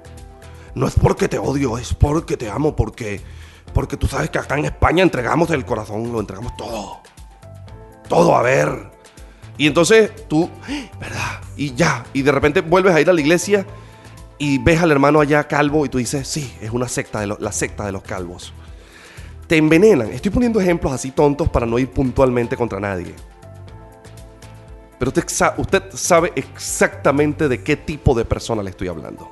No 0.74 0.88
es 0.88 0.96
porque 0.96 1.28
te 1.28 1.38
odio, 1.38 1.78
es 1.78 1.94
porque 1.94 2.38
te 2.38 2.50
amo, 2.50 2.76
porque 2.76 3.22
Porque 3.74 3.98
tú 3.98 4.08
sabes 4.08 4.32
que 4.32 4.40
acá 4.40 4.58
en 4.58 4.66
España 4.66 5.04
entregamos 5.04 5.52
el 5.52 5.64
corazón, 5.64 6.12
lo 6.12 6.20
entregamos 6.20 6.58
todo. 6.58 7.02
Todo 8.10 8.36
a 8.36 8.42
ver. 8.42 8.90
Y 9.58 9.68
entonces 9.68 10.12
tú, 10.28 10.50
¿verdad? 11.00 11.42
Y 11.56 11.76
ya, 11.76 12.06
y 12.12 12.22
de 12.22 12.32
repente 12.32 12.62
vuelves 12.62 12.94
a 12.94 13.00
ir 13.00 13.10
a 13.10 13.14
la 13.14 13.22
iglesia 13.22 13.66
y 14.38 14.58
ves 14.58 14.82
al 14.82 14.92
hermano 14.92 15.20
allá 15.20 15.48
calvo 15.48 15.86
y 15.86 15.90
tú 15.90 15.98
dices, 15.98 16.28
sí, 16.28 16.54
es 16.62 16.72
una 16.72 16.88
secta 16.88 17.22
de 17.22 17.28
la 17.28 17.52
secta 17.52 17.86
de 17.86 17.92
los 17.92 18.04
calvos. 18.04 18.54
Te 19.48 19.58
envenenan. 19.58 20.10
Estoy 20.10 20.32
poniendo 20.32 20.60
ejemplos 20.60 20.94
así 20.94 21.12
tontos 21.12 21.50
para 21.50 21.66
no 21.66 21.78
ir 21.78 21.90
puntualmente 21.90 22.56
contra 22.56 22.80
nadie. 22.80 23.14
Pero 24.98 25.10
usted, 25.10 25.26
usted 25.58 25.84
sabe 25.94 26.32
exactamente 26.36 27.48
de 27.48 27.64
qué 27.64 27.76
tipo 27.76 28.14
de 28.14 28.26
persona 28.26 28.64
le 28.64 28.70
estoy 28.70 28.88
hablando. 28.88 29.30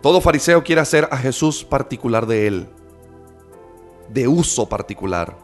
Todo 0.00 0.20
fariseo 0.20 0.62
quiere 0.62 0.80
hacer 0.80 1.08
a 1.10 1.16
Jesús 1.16 1.64
particular 1.64 2.26
de 2.26 2.46
él, 2.46 2.68
de 4.10 4.28
uso 4.28 4.68
particular. 4.68 5.43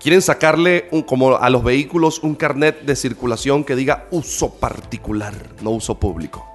Quieren 0.00 0.22
sacarle, 0.22 0.88
un, 0.92 1.02
como 1.02 1.36
a 1.36 1.50
los 1.50 1.62
vehículos, 1.62 2.20
un 2.20 2.34
carnet 2.34 2.86
de 2.86 2.96
circulación 2.96 3.64
que 3.64 3.76
diga 3.76 4.06
uso 4.10 4.48
particular, 4.54 5.34
no 5.60 5.72
uso 5.72 6.00
público. 6.00 6.46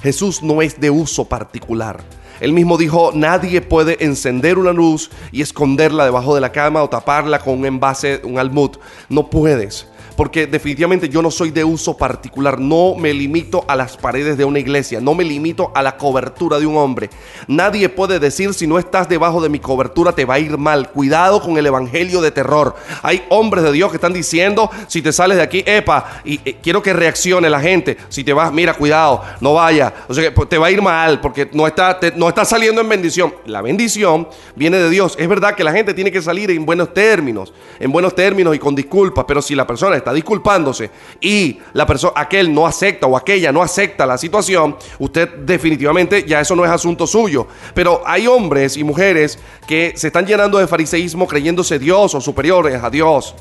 Jesús 0.00 0.44
no 0.44 0.62
es 0.62 0.78
de 0.78 0.88
uso 0.88 1.24
particular. 1.24 2.00
Él 2.38 2.52
mismo 2.52 2.78
dijo, 2.78 3.10
nadie 3.12 3.62
puede 3.62 4.04
encender 4.04 4.58
una 4.58 4.72
luz 4.72 5.10
y 5.32 5.42
esconderla 5.42 6.04
debajo 6.04 6.36
de 6.36 6.40
la 6.40 6.52
cama 6.52 6.84
o 6.84 6.88
taparla 6.88 7.40
con 7.40 7.58
un 7.58 7.66
envase, 7.66 8.20
un 8.22 8.38
almud. 8.38 8.76
No 9.08 9.28
puedes 9.28 9.88
porque 10.18 10.48
definitivamente 10.48 11.08
yo 11.08 11.22
no 11.22 11.30
soy 11.30 11.52
de 11.52 11.62
uso 11.62 11.96
particular, 11.96 12.58
no 12.58 12.96
me 12.96 13.14
limito 13.14 13.64
a 13.68 13.76
las 13.76 13.96
paredes 13.96 14.36
de 14.36 14.44
una 14.44 14.58
iglesia, 14.58 15.00
no 15.00 15.14
me 15.14 15.22
limito 15.22 15.70
a 15.76 15.80
la 15.80 15.96
cobertura 15.96 16.58
de 16.58 16.66
un 16.66 16.76
hombre. 16.76 17.08
Nadie 17.46 17.88
puede 17.88 18.18
decir 18.18 18.52
si 18.52 18.66
no 18.66 18.80
estás 18.80 19.08
debajo 19.08 19.40
de 19.40 19.48
mi 19.48 19.60
cobertura 19.60 20.10
te 20.10 20.24
va 20.24 20.34
a 20.34 20.38
ir 20.40 20.58
mal. 20.58 20.90
Cuidado 20.90 21.40
con 21.40 21.56
el 21.56 21.64
evangelio 21.64 22.20
de 22.20 22.32
terror. 22.32 22.74
Hay 23.02 23.22
hombres 23.28 23.62
de 23.62 23.70
Dios 23.70 23.92
que 23.92 23.96
están 23.96 24.12
diciendo, 24.12 24.68
si 24.88 25.02
te 25.02 25.12
sales 25.12 25.36
de 25.36 25.44
aquí, 25.44 25.62
epa, 25.64 26.20
y 26.24 26.40
eh, 26.44 26.56
quiero 26.60 26.82
que 26.82 26.92
reaccione 26.92 27.48
la 27.48 27.60
gente. 27.60 27.96
Si 28.08 28.24
te 28.24 28.32
vas, 28.32 28.52
mira, 28.52 28.74
cuidado, 28.74 29.22
no 29.40 29.54
vaya. 29.54 29.94
O 30.08 30.14
sea, 30.14 30.24
que 30.24 30.32
pues, 30.32 30.48
te 30.48 30.58
va 30.58 30.66
a 30.66 30.72
ir 30.72 30.82
mal 30.82 31.20
porque 31.20 31.48
no 31.52 31.64
está, 31.64 31.96
no 32.16 32.28
está 32.28 32.44
saliendo 32.44 32.80
en 32.80 32.88
bendición. 32.88 33.32
La 33.46 33.62
bendición 33.62 34.26
viene 34.56 34.78
de 34.78 34.90
Dios. 34.90 35.14
Es 35.16 35.28
verdad 35.28 35.54
que 35.54 35.62
la 35.62 35.70
gente 35.70 35.94
tiene 35.94 36.10
que 36.10 36.22
salir 36.22 36.50
en 36.50 36.66
buenos 36.66 36.92
términos, 36.92 37.52
en 37.78 37.92
buenos 37.92 38.16
términos 38.16 38.56
y 38.56 38.58
con 38.58 38.74
disculpas, 38.74 39.24
pero 39.28 39.40
si 39.40 39.54
la 39.54 39.64
persona 39.64 39.96
está 39.96 40.07
disculpándose 40.12 40.90
y 41.20 41.58
la 41.72 41.86
persona, 41.86 42.12
aquel 42.16 42.52
no 42.52 42.66
acepta 42.66 43.06
o 43.06 43.16
aquella 43.16 43.52
no 43.52 43.62
acepta 43.62 44.06
la 44.06 44.18
situación, 44.18 44.76
usted 44.98 45.28
definitivamente 45.38 46.24
ya 46.26 46.40
eso 46.40 46.54
no 46.56 46.64
es 46.64 46.70
asunto 46.70 47.06
suyo. 47.06 47.46
Pero 47.74 48.02
hay 48.06 48.26
hombres 48.26 48.76
y 48.76 48.84
mujeres 48.84 49.38
que 49.66 49.92
se 49.96 50.08
están 50.08 50.26
llenando 50.26 50.58
de 50.58 50.66
fariseísmo 50.66 51.26
creyéndose 51.26 51.78
Dios 51.78 52.14
o 52.14 52.20
superiores 52.20 52.82
a 52.82 52.90
Dios. 52.90 53.34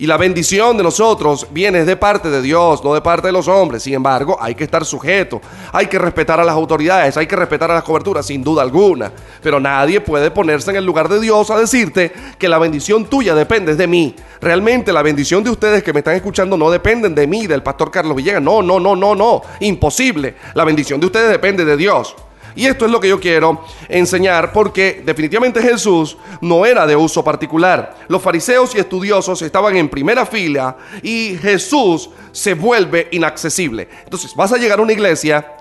Y 0.00 0.06
la 0.06 0.16
bendición 0.16 0.76
de 0.76 0.84
nosotros 0.84 1.48
viene 1.50 1.84
de 1.84 1.96
parte 1.96 2.30
de 2.30 2.40
Dios, 2.40 2.84
no 2.84 2.94
de 2.94 3.00
parte 3.00 3.26
de 3.26 3.32
los 3.32 3.48
hombres. 3.48 3.82
Sin 3.82 3.94
embargo, 3.94 4.38
hay 4.40 4.54
que 4.54 4.62
estar 4.62 4.84
sujeto, 4.84 5.40
hay 5.72 5.86
que 5.86 5.98
respetar 5.98 6.38
a 6.38 6.44
las 6.44 6.54
autoridades, 6.54 7.16
hay 7.16 7.26
que 7.26 7.34
respetar 7.34 7.68
a 7.72 7.74
las 7.74 7.82
coberturas, 7.82 8.24
sin 8.24 8.44
duda 8.44 8.62
alguna. 8.62 9.10
Pero 9.42 9.58
nadie 9.58 10.00
puede 10.00 10.30
ponerse 10.30 10.70
en 10.70 10.76
el 10.76 10.84
lugar 10.84 11.08
de 11.08 11.18
Dios 11.18 11.50
a 11.50 11.58
decirte 11.58 12.12
que 12.38 12.48
la 12.48 12.58
bendición 12.58 13.06
tuya 13.06 13.34
depende 13.34 13.74
de 13.74 13.88
mí. 13.88 14.14
Realmente 14.40 14.92
la 14.92 15.02
bendición 15.02 15.42
de 15.42 15.50
ustedes 15.50 15.82
que 15.82 15.92
me 15.92 15.98
están 15.98 16.14
escuchando 16.14 16.56
no 16.56 16.70
dependen 16.70 17.16
de 17.16 17.26
mí, 17.26 17.48
del 17.48 17.64
pastor 17.64 17.90
Carlos 17.90 18.16
Villegas. 18.16 18.40
No, 18.40 18.62
no, 18.62 18.78
no, 18.78 18.94
no, 18.94 19.16
no. 19.16 19.42
Imposible. 19.58 20.36
La 20.54 20.62
bendición 20.62 21.00
de 21.00 21.06
ustedes 21.06 21.28
depende 21.28 21.64
de 21.64 21.76
Dios. 21.76 22.14
Y 22.58 22.66
esto 22.66 22.86
es 22.86 22.90
lo 22.90 22.98
que 22.98 23.08
yo 23.08 23.20
quiero 23.20 23.62
enseñar 23.88 24.52
porque 24.52 25.04
definitivamente 25.06 25.62
Jesús 25.62 26.16
no 26.40 26.66
era 26.66 26.88
de 26.88 26.96
uso 26.96 27.22
particular. 27.22 27.94
Los 28.08 28.20
fariseos 28.20 28.74
y 28.74 28.78
estudiosos 28.78 29.40
estaban 29.42 29.76
en 29.76 29.88
primera 29.88 30.26
fila 30.26 30.76
y 31.00 31.38
Jesús 31.40 32.10
se 32.32 32.54
vuelve 32.54 33.06
inaccesible. 33.12 33.88
Entonces 34.02 34.34
vas 34.34 34.52
a 34.52 34.56
llegar 34.56 34.80
a 34.80 34.82
una 34.82 34.92
iglesia 34.92 35.54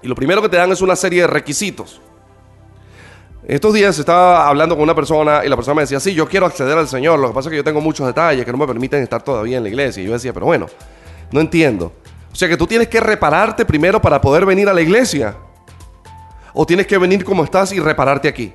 y 0.00 0.06
lo 0.06 0.14
primero 0.14 0.40
que 0.40 0.48
te 0.48 0.56
dan 0.56 0.70
es 0.70 0.80
una 0.80 0.94
serie 0.94 1.22
de 1.22 1.26
requisitos. 1.26 2.00
Estos 3.48 3.74
días 3.74 3.98
estaba 3.98 4.46
hablando 4.46 4.76
con 4.76 4.84
una 4.84 4.94
persona 4.94 5.44
y 5.44 5.48
la 5.48 5.56
persona 5.56 5.74
me 5.74 5.82
decía, 5.82 5.98
sí, 5.98 6.14
yo 6.14 6.28
quiero 6.28 6.46
acceder 6.46 6.78
al 6.78 6.86
Señor, 6.86 7.18
lo 7.18 7.26
que 7.26 7.34
pasa 7.34 7.48
es 7.48 7.50
que 7.50 7.56
yo 7.56 7.64
tengo 7.64 7.80
muchos 7.80 8.06
detalles 8.06 8.44
que 8.44 8.52
no 8.52 8.58
me 8.58 8.68
permiten 8.68 9.02
estar 9.02 9.20
todavía 9.20 9.56
en 9.56 9.64
la 9.64 9.68
iglesia. 9.68 10.00
Y 10.00 10.06
yo 10.06 10.12
decía, 10.12 10.32
pero 10.32 10.46
bueno, 10.46 10.66
no 11.32 11.40
entiendo. 11.40 11.92
O 12.30 12.36
sea 12.36 12.48
que 12.48 12.56
tú 12.56 12.68
tienes 12.68 12.86
que 12.86 13.00
repararte 13.00 13.64
primero 13.64 14.00
para 14.00 14.20
poder 14.20 14.46
venir 14.46 14.68
a 14.68 14.72
la 14.72 14.80
iglesia 14.80 15.34
o 16.58 16.66
tienes 16.66 16.86
que 16.86 16.96
venir 16.96 17.22
como 17.22 17.44
estás 17.44 17.70
y 17.72 17.78
repararte 17.78 18.28
aquí? 18.28 18.52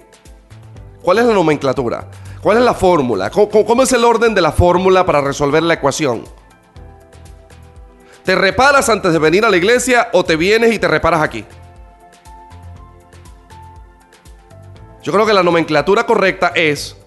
¿Cuál 1.03 1.19
es 1.19 1.25
la 1.25 1.33
nomenclatura? 1.33 2.09
¿Cuál 2.41 2.57
es 2.57 2.63
la 2.63 2.73
fórmula? 2.73 3.29
¿Cómo, 3.29 3.83
es 3.83 3.93
el 3.93 4.03
orden 4.03 4.33
de 4.33 4.41
la 4.41 4.51
fórmula 4.51 5.05
para 5.05 5.21
resolver 5.21 5.61
la 5.61 5.75
ecuación? 5.75 6.23
¿Te 8.23 8.33
reparas 8.33 8.89
antes 8.89 9.13
de 9.13 9.19
venir 9.19 9.45
a 9.45 9.49
la 9.49 9.57
iglesia 9.57 10.09
o 10.13 10.25
te 10.25 10.35
vienes 10.35 10.73
y 10.73 10.79
te 10.79 10.87
reparas 10.87 11.21
aquí? 11.21 11.45
Yo 15.03 15.11
creo 15.13 15.25
que 15.25 15.33
la 15.33 15.43
nomenclatura 15.43 16.07
correcta 16.07 16.51
es, 16.55 16.97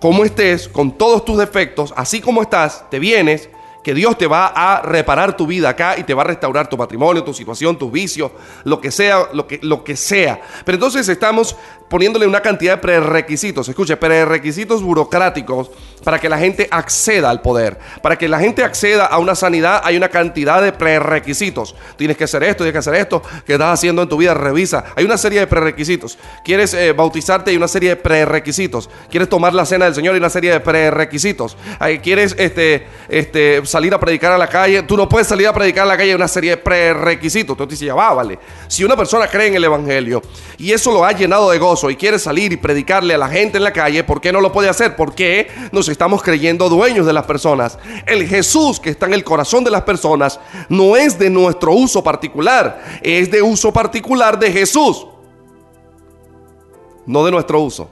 como 0.00 0.22
estés, 0.24 0.68
con 0.68 0.92
todos 0.92 1.24
tus 1.24 1.38
defectos, 1.38 1.94
así 1.96 2.20
como 2.20 2.42
estás, 2.42 2.84
te 2.90 2.98
vienes 2.98 3.48
que 3.84 3.94
Dios 3.94 4.16
te 4.16 4.26
va 4.26 4.46
a 4.46 4.80
reparar 4.80 5.36
tu 5.36 5.46
vida 5.46 5.68
acá 5.68 5.98
y 5.98 6.04
te 6.04 6.14
va 6.14 6.22
a 6.22 6.26
restaurar 6.26 6.68
tu 6.68 6.76
patrimonio, 6.76 7.22
tu 7.22 7.34
situación, 7.34 7.78
tus 7.78 7.92
vicios, 7.92 8.32
lo 8.64 8.80
que 8.80 8.90
sea, 8.90 9.28
lo 9.34 9.46
que, 9.46 9.60
lo 9.62 9.84
que 9.84 9.94
sea. 9.94 10.40
Pero 10.64 10.76
entonces 10.76 11.06
estamos 11.06 11.54
poniéndole 11.88 12.26
una 12.26 12.40
cantidad 12.40 12.74
de 12.74 12.78
prerequisitos, 12.78 13.68
escuche, 13.68 13.96
prerequisitos 13.96 14.82
burocráticos 14.82 15.70
para 16.02 16.18
que 16.18 16.28
la 16.28 16.38
gente 16.38 16.68
acceda 16.70 17.30
al 17.30 17.40
poder. 17.40 17.78
Para 18.02 18.16
que 18.16 18.28
la 18.28 18.38
gente 18.38 18.64
acceda 18.64 19.06
a 19.06 19.18
una 19.18 19.34
sanidad 19.34 19.80
hay 19.84 19.96
una 19.96 20.08
cantidad 20.08 20.62
de 20.62 20.72
prerequisitos. 20.72 21.74
Tienes 21.96 22.16
que 22.16 22.24
hacer 22.24 22.42
esto, 22.42 22.58
tienes 22.64 22.72
que 22.72 22.78
hacer 22.78 22.94
esto, 22.94 23.22
que 23.46 23.54
estás 23.54 23.78
haciendo 23.78 24.02
en 24.02 24.08
tu 24.08 24.16
vida, 24.16 24.34
revisa. 24.34 24.84
Hay 24.96 25.04
una 25.04 25.18
serie 25.18 25.40
de 25.40 25.46
prerequisitos. 25.46 26.18
Quieres 26.44 26.74
eh, 26.74 26.92
bautizarte, 26.92 27.50
hay 27.50 27.56
una 27.56 27.68
serie 27.68 27.90
de 27.90 27.96
prerequisitos. 27.96 28.90
Quieres 29.10 29.28
tomar 29.28 29.54
la 29.54 29.64
cena 29.64 29.86
del 29.86 29.94
Señor, 29.94 30.14
hay 30.14 30.20
una 30.20 30.30
serie 30.30 30.52
de 30.52 30.60
prerequisitos. 30.60 31.56
Quieres 32.02 32.34
este, 32.38 32.86
este, 33.08 33.64
salir 33.64 33.94
a 33.94 34.00
predicar 34.00 34.32
a 34.32 34.38
la 34.38 34.48
calle, 34.48 34.82
tú 34.82 34.96
no 34.96 35.08
puedes 35.08 35.26
salir 35.26 35.46
a 35.46 35.52
predicar 35.52 35.84
a 35.84 35.86
la 35.86 35.96
calle, 35.96 36.10
hay 36.10 36.16
una 36.16 36.28
serie 36.28 36.50
de 36.50 36.56
prerequisitos. 36.58 37.56
Tú 37.56 37.66
dices, 37.66 37.86
ya 37.86 37.94
va, 37.94 38.12
vale. 38.12 38.38
Si 38.68 38.84
una 38.84 38.96
persona 38.96 39.26
cree 39.26 39.48
en 39.48 39.54
el 39.54 39.64
Evangelio 39.64 40.22
y 40.58 40.72
eso 40.72 40.92
lo 40.92 41.04
ha 41.04 41.12
llenado 41.12 41.50
de 41.50 41.58
gozo 41.58 41.73
y 41.82 41.96
quiere 41.96 42.18
salir 42.18 42.52
y 42.52 42.56
predicarle 42.56 43.14
a 43.14 43.18
la 43.18 43.28
gente 43.28 43.58
en 43.58 43.64
la 43.64 43.72
calle, 43.72 44.04
¿por 44.04 44.20
qué 44.20 44.32
no 44.32 44.40
lo 44.40 44.52
puede 44.52 44.68
hacer? 44.68 44.96
Porque 44.96 45.48
nos 45.72 45.88
estamos 45.88 46.22
creyendo 46.22 46.68
dueños 46.68 47.06
de 47.06 47.12
las 47.12 47.26
personas. 47.26 47.78
El 48.06 48.26
Jesús 48.26 48.78
que 48.78 48.90
está 48.90 49.06
en 49.06 49.14
el 49.14 49.24
corazón 49.24 49.64
de 49.64 49.70
las 49.70 49.82
personas 49.82 50.38
no 50.68 50.96
es 50.96 51.18
de 51.18 51.30
nuestro 51.30 51.72
uso 51.72 52.02
particular, 52.02 53.00
es 53.02 53.30
de 53.30 53.42
uso 53.42 53.72
particular 53.72 54.38
de 54.38 54.52
Jesús, 54.52 55.06
no 57.06 57.24
de 57.24 57.30
nuestro 57.30 57.60
uso. 57.60 57.90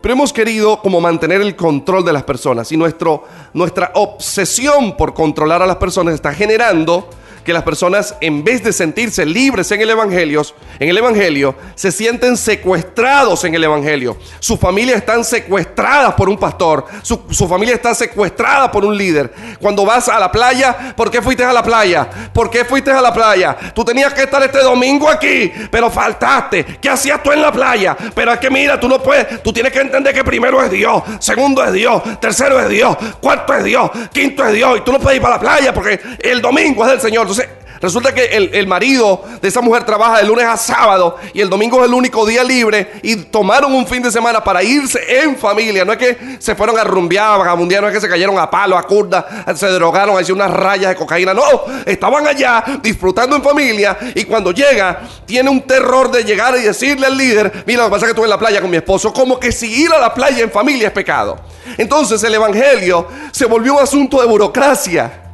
Pero 0.00 0.14
hemos 0.14 0.32
querido 0.32 0.80
como 0.82 1.00
mantener 1.00 1.40
el 1.40 1.56
control 1.56 2.04
de 2.04 2.12
las 2.12 2.22
personas 2.22 2.70
y 2.70 2.76
nuestro, 2.76 3.24
nuestra 3.54 3.90
obsesión 3.94 4.96
por 4.96 5.14
controlar 5.14 5.62
a 5.62 5.66
las 5.66 5.76
personas 5.76 6.14
está 6.14 6.32
generando 6.32 7.08
que 7.46 7.52
las 7.52 7.62
personas 7.62 8.16
en 8.20 8.42
vez 8.42 8.62
de 8.64 8.72
sentirse 8.72 9.24
libres 9.24 9.70
en 9.70 9.80
el 9.80 9.88
evangelio, 9.88 10.42
en 10.80 10.88
el 10.88 10.98
evangelio 10.98 11.54
se 11.76 11.92
sienten 11.92 12.36
secuestrados 12.36 13.44
en 13.44 13.54
el 13.54 13.62
evangelio. 13.62 14.16
Su 14.40 14.56
familia 14.56 14.96
están 14.96 15.24
secuestradas 15.24 16.14
por 16.14 16.28
un 16.28 16.36
pastor, 16.36 16.84
su, 17.02 17.22
su, 17.30 17.46
familia 17.46 17.76
está 17.76 17.94
secuestrada 17.94 18.70
por 18.70 18.84
un 18.84 18.98
líder. 18.98 19.32
Cuando 19.60 19.86
vas 19.86 20.08
a 20.08 20.18
la 20.18 20.30
playa, 20.32 20.94
¿por 20.96 21.08
qué 21.08 21.22
fuiste 21.22 21.44
a 21.44 21.52
la 21.52 21.62
playa? 21.62 22.08
¿Por 22.32 22.50
qué 22.50 22.64
fuiste 22.64 22.90
a 22.90 23.00
la 23.00 23.14
playa? 23.14 23.56
Tú 23.72 23.84
tenías 23.84 24.12
que 24.12 24.24
estar 24.24 24.42
este 24.42 24.58
domingo 24.58 25.08
aquí, 25.08 25.52
pero 25.70 25.88
faltaste. 25.88 26.64
¿Qué 26.80 26.90
hacías 26.90 27.22
tú 27.22 27.30
en 27.30 27.40
la 27.40 27.52
playa? 27.52 27.96
Pero 28.12 28.32
es 28.32 28.40
que 28.40 28.50
mira, 28.50 28.80
tú 28.80 28.88
no 28.88 29.00
puedes, 29.00 29.40
tú 29.44 29.52
tienes 29.52 29.72
que 29.72 29.80
entender 29.80 30.12
que 30.12 30.24
primero 30.24 30.60
es 30.64 30.70
Dios, 30.70 31.00
segundo 31.20 31.62
es 31.62 31.72
Dios, 31.72 32.02
tercero 32.20 32.58
es 32.58 32.68
Dios, 32.68 32.96
cuarto 33.20 33.54
es 33.54 33.62
Dios, 33.62 33.88
quinto 34.12 34.44
es 34.44 34.52
Dios 34.52 34.78
y 34.78 34.80
tú 34.80 34.90
no 34.90 34.98
puedes 34.98 35.18
ir 35.18 35.22
para 35.22 35.36
la 35.36 35.40
playa 35.40 35.72
porque 35.72 36.00
el 36.18 36.42
domingo 36.42 36.84
es 36.84 36.90
del 36.90 37.00
Señor. 37.00 37.35
Resulta 37.80 38.14
que 38.14 38.24
el, 38.24 38.66
marido 38.66 39.22
de 39.40 39.48
esa 39.48 39.60
mujer 39.60 39.84
trabaja 39.84 40.18
de 40.18 40.24
lunes 40.24 40.46
a 40.46 40.56
sábado 40.56 41.16
y 41.34 41.40
el 41.40 41.50
domingo 41.50 41.78
es 41.80 41.86
el 41.86 41.94
único 41.94 42.24
día 42.24 42.42
libre 42.42 42.92
y 43.02 43.16
tomaron 43.16 43.74
un 43.74 43.86
fin 43.86 44.02
de 44.02 44.10
semana 44.10 44.42
para 44.42 44.62
irse 44.62 44.98
en 45.22 45.36
familia. 45.36 45.84
No 45.84 45.92
es 45.92 45.98
que 45.98 46.36
se 46.38 46.54
fueron 46.54 46.78
a 46.78 46.84
rumbear, 46.84 47.38
vagabundear, 47.38 47.82
no 47.82 47.88
es 47.88 47.94
que 47.94 48.00
se 48.00 48.08
cayeron 48.08 48.38
a 48.38 48.50
palo, 48.50 48.78
a 48.78 48.82
curda, 48.82 49.44
se 49.54 49.66
drogaron, 49.68 50.20
hicieron 50.20 50.40
unas 50.40 50.58
rayas 50.58 50.90
de 50.90 50.96
cocaína. 50.96 51.34
No, 51.34 51.42
estaban 51.84 52.26
allá 52.26 52.64
disfrutando 52.82 53.36
en 53.36 53.42
familia 53.42 53.96
y 54.14 54.24
cuando 54.24 54.52
llega 54.52 55.02
tiene 55.26 55.50
un 55.50 55.60
terror 55.62 56.10
de 56.10 56.24
llegar 56.24 56.56
y 56.56 56.62
decirle 56.62 57.06
al 57.06 57.16
líder, 57.16 57.64
mira, 57.66 57.82
lo 57.82 57.88
que 57.88 57.92
pasa 57.92 58.06
es 58.06 58.08
que 58.08 58.10
estuve 58.12 58.26
en 58.26 58.30
la 58.30 58.38
playa 58.38 58.60
con 58.60 58.70
mi 58.70 58.78
esposo, 58.78 59.12
como 59.12 59.38
que 59.38 59.52
si 59.52 59.82
ir 59.82 59.92
a 59.92 59.98
la 59.98 60.14
playa 60.14 60.42
en 60.42 60.50
familia 60.50 60.88
es 60.88 60.94
pecado. 60.94 61.36
Entonces 61.76 62.22
el 62.22 62.34
Evangelio 62.34 63.06
se 63.32 63.44
volvió 63.44 63.74
un 63.74 63.82
asunto 63.82 64.20
de 64.20 64.26
burocracia 64.26 65.25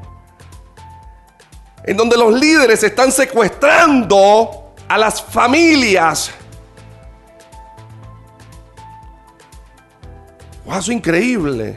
en 1.84 1.96
donde 1.96 2.16
los 2.16 2.32
líderes 2.38 2.82
están 2.82 3.10
secuestrando 3.10 4.74
a 4.88 4.98
las 4.98 5.22
familias. 5.22 6.30
Wow, 10.64 10.78
eso 10.78 10.90
es 10.92 10.96
increíble. 10.96 11.76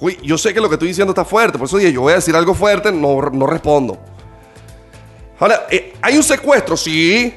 Uy, 0.00 0.18
yo 0.22 0.38
sé 0.38 0.54
que 0.54 0.60
lo 0.60 0.68
que 0.68 0.76
estoy 0.76 0.88
diciendo 0.88 1.10
está 1.10 1.24
fuerte, 1.24 1.58
por 1.58 1.66
eso 1.66 1.76
dije, 1.76 1.92
yo 1.92 2.02
voy 2.02 2.12
a 2.12 2.16
decir 2.16 2.36
algo 2.36 2.54
fuerte, 2.54 2.92
no, 2.92 3.20
no 3.20 3.46
respondo. 3.46 3.98
Ahora, 5.40 5.66
eh, 5.70 5.94
¿hay 6.00 6.16
un 6.16 6.22
secuestro? 6.22 6.76
Sí. 6.76 7.34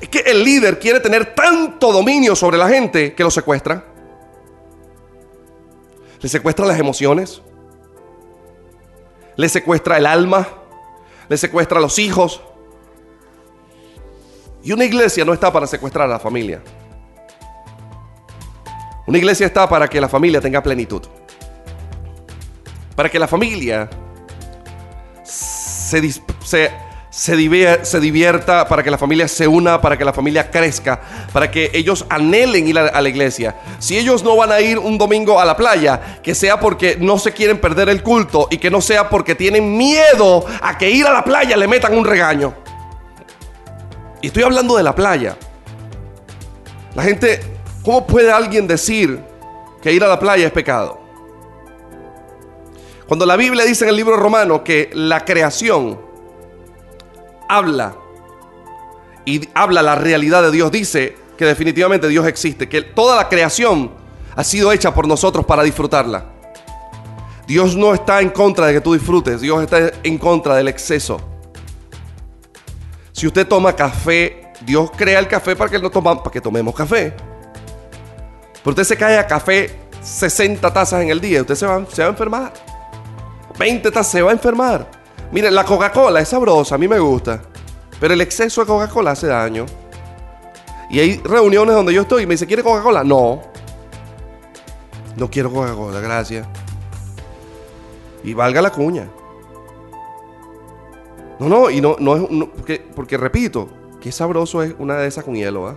Es 0.00 0.08
que 0.08 0.20
el 0.20 0.44
líder 0.44 0.78
quiere 0.78 1.00
tener 1.00 1.34
tanto 1.34 1.92
dominio 1.92 2.36
sobre 2.36 2.58
la 2.58 2.68
gente 2.68 3.14
que 3.14 3.22
lo 3.22 3.30
secuestra. 3.30 3.84
Le 6.20 6.28
secuestra 6.28 6.66
las 6.66 6.78
emociones. 6.78 7.42
Le 9.36 9.48
secuestra 9.48 9.98
el 9.98 10.06
alma. 10.06 10.48
Le 11.28 11.36
secuestra 11.36 11.78
a 11.78 11.80
los 11.80 11.98
hijos. 11.98 12.40
Y 14.62 14.72
una 14.72 14.84
iglesia 14.84 15.24
no 15.24 15.32
está 15.32 15.52
para 15.52 15.66
secuestrar 15.66 16.06
a 16.06 16.12
la 16.12 16.18
familia. 16.18 16.62
Una 19.06 19.18
iglesia 19.18 19.46
está 19.46 19.68
para 19.68 19.88
que 19.88 20.00
la 20.00 20.08
familia 20.08 20.40
tenga 20.40 20.62
plenitud. 20.62 21.02
Para 22.96 23.08
que 23.08 23.18
la 23.18 23.28
familia 23.28 23.88
se, 25.22 26.12
se, 26.44 26.70
se, 27.16 27.34
divierta, 27.34 28.68
para 28.68 28.82
que 28.82 28.90
la 28.90 28.98
familia 28.98 29.26
se 29.26 29.48
una, 29.48 29.80
para 29.80 29.96
que 29.96 30.04
la 30.04 30.12
familia 30.12 30.50
crezca, 30.50 31.00
para 31.32 31.50
que 31.50 31.70
ellos 31.72 32.04
anhelen 32.10 32.68
ir 32.68 32.78
a, 32.78 33.00
la 33.00 33.08
iglesia. 33.08 33.56
Si 33.78 33.96
ellos 33.96 34.22
no 34.22 34.36
van 34.36 34.52
a 34.52 34.60
ir 34.60 34.78
un 34.78 34.98
domingo 34.98 35.40
a 35.40 35.46
la 35.46 35.56
playa, 35.56 36.20
que 36.22 36.34
sea 36.34 36.60
porque 36.60 36.98
no 37.00 37.18
se 37.18 37.32
quieren 37.32 37.58
perder 37.58 37.88
el 37.88 38.02
culto 38.02 38.48
y 38.50 38.58
que 38.58 38.70
no 38.70 38.82
sea 38.82 39.08
porque 39.08 39.34
tienen 39.34 39.78
miedo 39.78 40.44
a 40.60 40.76
que 40.76 40.90
ir 40.90 41.06
a 41.06 41.10
la 41.10 41.24
playa 41.24 41.56
le 41.56 41.66
metan 41.66 41.96
un 41.96 42.04
regaño. 42.04 42.52
Y 44.20 44.26
estoy 44.26 44.42
hablando 44.42 44.76
de 44.76 44.82
la 44.82 44.94
playa. 44.94 45.38
La 46.94 47.02
gente, 47.02 47.40
¿cómo 47.82 48.06
puede 48.06 48.30
alguien 48.30 48.66
decir 48.66 49.22
que 49.80 49.90
ir 49.90 50.04
a 50.04 50.08
la 50.08 50.20
playa 50.20 50.48
es 50.48 50.52
pecado? 50.52 51.00
Cuando 53.08 53.24
la 53.24 53.36
Biblia 53.36 53.64
dice 53.64 53.84
en 53.84 53.90
el 53.90 53.96
libro 53.96 54.18
romano 54.18 54.62
que 54.62 54.90
la 54.92 55.24
creación 55.24 56.05
habla 57.48 57.96
y 59.24 59.48
habla 59.54 59.82
la 59.82 59.94
realidad 59.94 60.42
de 60.42 60.50
Dios, 60.50 60.70
dice 60.70 61.16
que 61.36 61.44
definitivamente 61.44 62.08
Dios 62.08 62.26
existe, 62.26 62.68
que 62.68 62.82
toda 62.82 63.16
la 63.16 63.28
creación 63.28 63.90
ha 64.34 64.44
sido 64.44 64.72
hecha 64.72 64.94
por 64.94 65.06
nosotros 65.06 65.44
para 65.44 65.62
disfrutarla. 65.62 66.24
Dios 67.46 67.76
no 67.76 67.94
está 67.94 68.20
en 68.20 68.30
contra 68.30 68.66
de 68.66 68.74
que 68.74 68.80
tú 68.80 68.94
disfrutes, 68.94 69.40
Dios 69.40 69.62
está 69.62 69.92
en 70.02 70.18
contra 70.18 70.54
del 70.54 70.68
exceso. 70.68 71.20
Si 73.12 73.26
usted 73.26 73.46
toma 73.46 73.74
café, 73.74 74.52
Dios 74.60 74.90
crea 74.96 75.18
el 75.18 75.28
café 75.28 75.56
para 75.56 75.70
que, 75.70 75.78
no 75.78 75.90
toma, 75.90 76.22
para 76.22 76.32
que 76.32 76.40
tomemos 76.40 76.74
café. 76.74 77.14
Pero 78.62 78.70
usted 78.70 78.84
se 78.84 78.96
cae 78.96 79.18
a 79.18 79.26
café 79.26 79.78
60 80.02 80.72
tazas 80.72 81.02
en 81.02 81.10
el 81.10 81.20
día, 81.20 81.40
usted 81.40 81.54
se 81.54 81.66
va, 81.66 81.84
se 81.88 82.02
va 82.02 82.08
a 82.08 82.10
enfermar. 82.10 82.52
20 83.58 83.90
tazas, 83.90 84.12
se 84.12 84.22
va 84.22 84.30
a 84.30 84.34
enfermar. 84.34 84.95
Mire, 85.32 85.50
la 85.50 85.64
Coca-Cola 85.64 86.20
es 86.20 86.28
sabrosa, 86.28 86.76
a 86.76 86.78
mí 86.78 86.88
me 86.88 86.98
gusta. 86.98 87.42
Pero 87.98 88.14
el 88.14 88.20
exceso 88.20 88.60
de 88.60 88.66
Coca-Cola 88.66 89.12
hace 89.12 89.26
daño. 89.26 89.66
Y 90.90 91.00
hay 91.00 91.16
reuniones 91.18 91.74
donde 91.74 91.92
yo 91.92 92.02
estoy 92.02 92.22
y 92.22 92.26
me 92.26 92.34
dice, 92.34 92.46
¿quiere 92.46 92.62
Coca-Cola? 92.62 93.02
No. 93.02 93.42
No 95.16 95.30
quiero 95.30 95.52
Coca-Cola, 95.52 96.00
gracias. 96.00 96.46
Y 98.22 98.34
valga 98.34 98.62
la 98.62 98.70
cuña. 98.70 99.08
No, 101.38 101.48
no, 101.48 101.70
y 101.70 101.80
no, 101.80 101.96
no 101.98 102.16
es. 102.16 102.48
porque, 102.54 102.86
porque, 102.94 103.16
repito, 103.16 103.68
qué 104.00 104.12
sabroso 104.12 104.62
es 104.62 104.74
una 104.78 104.96
de 104.96 105.08
esas 105.08 105.24
con 105.24 105.34
hielo, 105.34 105.66
¿ah? 105.66 105.76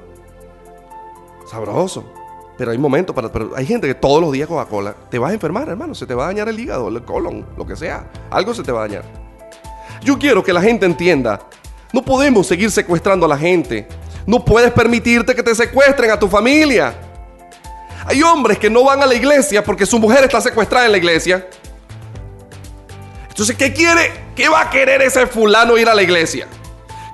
Sabroso. 1.50 2.04
Pero 2.58 2.72
hay 2.72 2.78
momentos 2.78 3.16
para. 3.16 3.32
Hay 3.56 3.66
gente 3.66 3.88
que 3.88 3.96
todos 3.96 4.22
los 4.22 4.32
días 4.32 4.48
Coca-Cola. 4.48 4.96
Te 5.10 5.18
vas 5.18 5.32
a 5.32 5.34
enfermar, 5.34 5.68
hermano. 5.70 5.96
Se 5.96 6.06
te 6.06 6.14
va 6.14 6.26
a 6.26 6.28
dañar 6.28 6.50
el 6.50 6.60
hígado, 6.60 6.90
el 6.90 7.04
colon, 7.04 7.46
lo 7.58 7.66
que 7.66 7.76
sea. 7.76 8.12
Algo 8.30 8.54
se 8.54 8.64
te 8.64 8.72
va 8.72 8.80
a 8.80 8.88
dañar. 8.88 9.29
Yo 10.02 10.18
quiero 10.18 10.44
que 10.44 10.54
la 10.54 10.62
gente 10.62 10.86
entienda. 10.86 11.40
No 11.92 12.04
podemos 12.04 12.48
seguir 12.48 12.72
secuestrando 12.72 13.26
a 13.26 13.30
la 13.30 13.38
gente. 13.38 13.88
No 14.26 14.44
puedes 14.46 14.72
permitirte 14.72 15.36
que 15.36 15.44
te 15.44 15.56
secuestren 15.56 16.12
a 16.12 16.20
tu 16.20 16.28
familia. 16.28 16.94
Hay 18.06 18.22
hombres 18.24 18.58
que 18.58 18.70
no 18.70 18.84
van 18.84 19.02
a 19.02 19.06
la 19.06 19.16
iglesia 19.16 19.64
porque 19.64 19.86
su 19.86 20.00
mujer 20.00 20.24
está 20.24 20.40
secuestrada 20.40 20.86
en 20.86 20.92
la 20.92 20.98
iglesia. 20.98 21.48
Entonces, 23.28 23.56
¿qué 23.56 23.74
quiere? 23.74 24.12
¿Qué 24.36 24.48
va 24.50 24.62
a 24.62 24.70
querer 24.70 25.02
ese 25.02 25.28
fulano 25.28 25.78
ir 25.78 25.90
a 25.90 25.96
la 25.96 26.04
iglesia? 26.04 26.48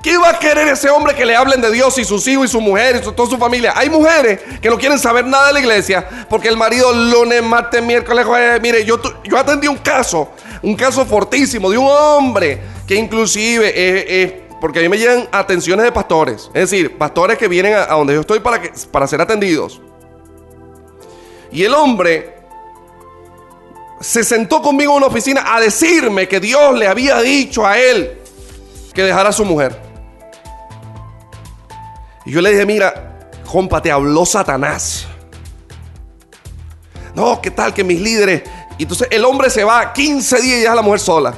¿Qué 0.03 0.17
va 0.17 0.29
a 0.29 0.39
querer 0.39 0.67
ese 0.67 0.89
hombre 0.89 1.15
que 1.15 1.25
le 1.25 1.35
hablen 1.35 1.61
de 1.61 1.71
Dios 1.71 1.97
y 1.97 2.05
sus 2.05 2.27
hijos 2.27 2.45
y 2.45 2.47
su 2.49 2.61
mujer 2.61 2.97
y 2.97 3.11
toda 3.15 3.27
su 3.27 3.37
familia? 3.37 3.73
Hay 3.75 3.89
mujeres 3.89 4.39
que 4.61 4.69
no 4.69 4.77
quieren 4.77 4.99
saber 4.99 5.25
nada 5.25 5.47
de 5.47 5.53
la 5.53 5.59
iglesia 5.59 6.27
porque 6.29 6.47
el 6.47 6.57
marido 6.57 6.93
lunes, 6.93 7.41
martes, 7.41 7.81
miércoles, 7.81 8.25
jueves. 8.25 8.61
Mire, 8.61 8.85
yo, 8.85 8.99
yo 9.23 9.37
atendí 9.37 9.67
un 9.67 9.77
caso, 9.77 10.31
un 10.61 10.75
caso 10.75 11.05
fortísimo 11.05 11.71
de 11.71 11.77
un 11.79 11.87
hombre 11.87 12.74
que 12.87 12.95
inclusive 12.95 14.23
es, 14.23 14.33
porque 14.61 14.79
a 14.79 14.81
mí 14.81 14.89
me 14.89 14.97
llegan 14.97 15.27
atenciones 15.31 15.85
de 15.85 15.91
pastores, 15.91 16.49
es 16.53 16.69
decir, 16.69 16.97
pastores 16.97 17.37
que 17.37 17.47
vienen 17.47 17.73
a, 17.73 17.87
donde 17.87 18.13
yo 18.13 18.21
estoy 18.21 18.39
para, 18.39 18.61
que, 18.61 18.71
para 18.91 19.07
ser 19.07 19.21
atendidos. 19.21 19.81
Y 21.51 21.63
el 21.63 21.73
hombre 21.73 22.35
se 24.01 24.23
sentó 24.23 24.61
conmigo 24.61 24.91
en 24.91 24.97
una 24.97 25.07
oficina 25.07 25.55
a 25.55 25.59
decirme 25.59 26.27
que 26.27 26.39
Dios 26.39 26.77
le 26.77 26.87
había 26.87 27.21
dicho 27.21 27.65
a 27.65 27.77
él 27.77 28.19
que 28.93 29.03
dejara 29.03 29.29
a 29.29 29.33
su 29.33 29.45
mujer. 29.45 29.79
Y 32.25 32.31
yo 32.31 32.41
le 32.41 32.51
dije, 32.51 32.65
mira, 32.65 33.29
compa, 33.49 33.81
te 33.81 33.91
habló 33.91 34.25
Satanás. 34.25 35.07
No, 37.13 37.41
¿qué 37.41 37.51
tal 37.51 37.73
que 37.73 37.83
mis 37.83 37.99
líderes? 38.01 38.43
Y 38.77 38.83
entonces 38.83 39.07
el 39.11 39.23
hombre 39.23 39.49
se 39.49 39.63
va 39.63 39.93
15 39.93 40.41
días 40.41 40.57
y 40.57 40.61
deja 40.61 40.73
a 40.73 40.75
la 40.75 40.81
mujer 40.81 40.99
sola. 40.99 41.33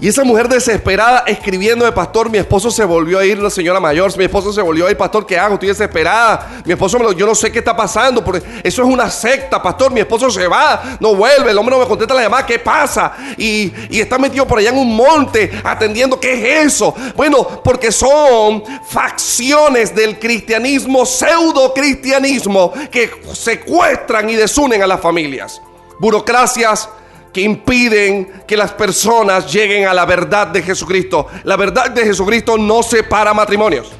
Y 0.00 0.08
esa 0.08 0.24
mujer 0.24 0.48
desesperada 0.48 1.24
escribiendo 1.26 1.84
de 1.84 1.92
pastor, 1.92 2.30
mi 2.30 2.38
esposo 2.38 2.70
se 2.70 2.82
volvió 2.84 3.18
a 3.18 3.24
ir, 3.26 3.38
una 3.38 3.50
señora 3.50 3.80
mayor, 3.80 4.16
mi 4.16 4.24
esposo 4.24 4.50
se 4.50 4.62
volvió 4.62 4.86
a 4.86 4.90
ir, 4.90 4.96
pastor, 4.96 5.26
¿qué 5.26 5.38
hago? 5.38 5.54
Estoy 5.54 5.68
desesperada. 5.68 6.62
Mi 6.64 6.72
esposo 6.72 6.98
me 6.98 7.04
lo, 7.04 7.12
yo 7.12 7.26
no 7.26 7.34
sé 7.34 7.52
qué 7.52 7.58
está 7.58 7.76
pasando, 7.76 8.24
porque 8.24 8.42
eso 8.62 8.82
es 8.82 8.88
una 8.88 9.10
secta, 9.10 9.62
pastor, 9.62 9.92
mi 9.92 10.00
esposo 10.00 10.30
se 10.30 10.48
va, 10.48 10.96
no 11.00 11.14
vuelve, 11.14 11.50
el 11.50 11.58
hombre 11.58 11.76
no 11.76 11.82
me 11.82 11.86
contesta 11.86 12.14
la 12.14 12.22
llamada, 12.22 12.46
¿qué 12.46 12.58
pasa? 12.58 13.12
Y, 13.36 13.70
y 13.90 14.00
está 14.00 14.16
metido 14.18 14.46
por 14.46 14.58
allá 14.58 14.70
en 14.70 14.78
un 14.78 14.96
monte 14.96 15.60
atendiendo, 15.62 16.18
¿qué 16.18 16.32
es 16.32 16.72
eso? 16.72 16.94
Bueno, 17.14 17.60
porque 17.62 17.92
son 17.92 18.64
facciones 18.88 19.94
del 19.94 20.18
cristianismo, 20.18 21.04
pseudo 21.04 21.74
cristianismo, 21.74 22.72
que 22.90 23.10
secuestran 23.34 24.30
y 24.30 24.34
desunen 24.34 24.82
a 24.82 24.86
las 24.86 25.00
familias. 25.00 25.60
Burocracias 25.98 26.88
que 27.32 27.40
impiden 27.40 28.42
que 28.46 28.56
las 28.56 28.72
personas 28.72 29.52
lleguen 29.52 29.86
a 29.86 29.94
la 29.94 30.04
verdad 30.04 30.48
de 30.48 30.62
Jesucristo. 30.62 31.28
La 31.44 31.56
verdad 31.56 31.90
de 31.90 32.04
Jesucristo 32.04 32.58
no 32.58 32.82
separa 32.82 33.32
matrimonios. 33.32 33.92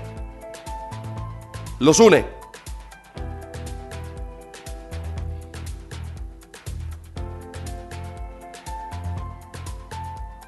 Los 1.79 2.01
une. 2.01 2.40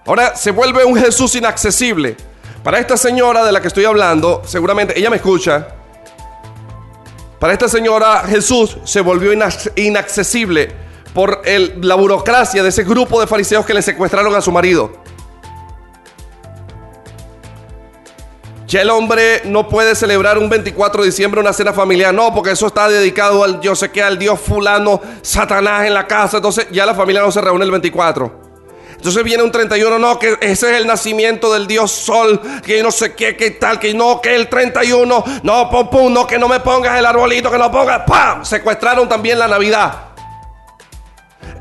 Ahora 0.05 0.35
se 0.35 0.51
vuelve 0.51 0.85
un 0.85 0.97
Jesús 0.97 1.37
inaccesible. 1.37 2.17
Para 2.65 2.79
esta 2.79 2.97
señora 2.97 3.45
de 3.45 3.53
la 3.53 3.61
que 3.61 3.69
estoy 3.69 3.85
hablando, 3.85 4.43
seguramente 4.45 4.99
ella 4.99 5.11
me 5.11 5.17
escucha. 5.17 5.69
Para 7.39 7.53
esta 7.53 7.69
señora 7.69 8.25
Jesús 8.27 8.79
se 8.85 9.01
volvió 9.01 9.33
inaccesible 9.77 10.83
por 11.15 11.43
la 11.47 11.95
burocracia 11.95 12.63
de 12.63 12.69
ese 12.69 12.85
grupo 12.85 13.21
de 13.21 13.27
fariseos 13.27 13.67
que 13.67 13.75
le 13.75 13.83
secuestraron 13.83 14.35
a 14.35 14.41
su 14.41 14.51
marido. 14.51 14.93
Ya 18.73 18.81
el 18.81 18.89
hombre 18.89 19.43
no 19.45 19.69
puede 19.69 19.95
celebrar 19.95 20.39
un 20.39 20.49
24 20.49 21.03
de 21.03 21.11
diciembre 21.11 21.43
una 21.43 21.53
cena 21.53 21.75
familiar, 21.75 22.15
no, 22.15 22.33
porque 22.33 22.53
eso 22.53 22.69
está 22.69 22.89
dedicado 22.89 23.45
al 23.45 23.61
yo 23.61 23.77
sé 23.77 23.91
qué, 23.91 24.03
al 24.03 24.19
dios 24.19 24.41
fulano, 24.41 24.99
Satanás 25.21 25.87
en 25.87 25.93
la 25.93 26.07
casa, 26.07 26.39
entonces 26.39 26.69
ya 26.71 26.87
la 26.87 26.95
familia 26.95 27.21
no 27.21 27.31
se 27.31 27.43
reúne 27.43 27.67
el 27.67 27.71
24. 27.71 28.41
Entonces 28.97 29.25
viene 29.25 29.43
un 29.43 29.53
31, 29.53 29.99
no, 29.99 30.19
que 30.19 30.39
ese 30.41 30.71
es 30.71 30.79
el 30.79 30.87
nacimiento 30.87 31.53
del 31.53 31.67
dios 31.67 31.91
sol, 31.91 32.41
que 32.65 32.83
no 32.83 32.91
sé 32.91 33.15
qué, 33.15 33.37
qué 33.37 33.51
tal, 33.51 33.79
que 33.79 33.93
no, 33.93 34.23
que 34.23 34.35
el 34.35 34.49
31, 34.49 35.25
no, 35.43 35.69
pum, 35.69 35.91
pum, 35.91 36.11
no, 36.11 36.27
que 36.27 36.39
no 36.39 36.49
me 36.49 36.61
pongas 36.61 36.99
el 36.99 37.05
arbolito, 37.05 37.51
que 37.51 37.59
no 37.59 37.71
pongas, 37.71 38.05
¡pam! 38.07 38.43
Secuestraron 38.43 39.07
también 39.07 39.39
la 39.39 39.49
Navidad. 39.49 40.12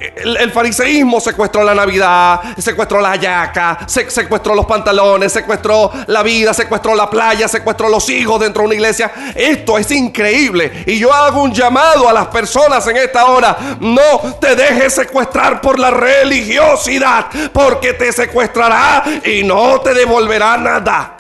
El, 0.02 0.52
fariseísmo 0.52 1.20
secuestró 1.20 1.64
la 1.64 1.76
Navidad, 1.76 2.42
secuestró 2.58 3.00
la 3.00 3.16
yaca, 3.16 3.80
secuestró 3.86 4.56
los 4.56 4.66
pantalones, 4.66 5.32
secuestró 5.32 5.92
la 6.08 6.24
vida, 6.24 6.54
secuestró 6.54 6.96
la 6.96 7.10
playa, 7.10 7.48
secuestró 7.48 7.88
los 7.88 8.10
hijos 8.10 8.40
dentro 8.40 8.64
de 8.64 8.68
una 8.68 8.76
iglesia. 8.76 9.12
Esto 9.36 9.78
es 9.78 9.92
increíble. 9.92 10.84
Y 10.88 10.98
yo 10.98 11.14
hago 11.14 11.44
un 11.44 11.54
llamado 11.54 12.10
a 12.10 12.14
las 12.14 12.28
personas 12.28 12.86
en 12.88 12.98
esta 12.98 13.26
hora. 13.26 13.78
No 13.80 14.36
te 14.40 14.56
dejes 14.56 14.94
secuestrar 14.96 15.62
por 15.62 15.80
la 15.80 15.92
religiosidad, 15.92 17.28
porque 17.54 17.94
te 17.94 18.12
secuestrará 18.12 19.04
y 19.24 19.44
no 19.44 19.82
te 19.82 19.94
devolverá 19.94 20.58
nada. 20.58 21.18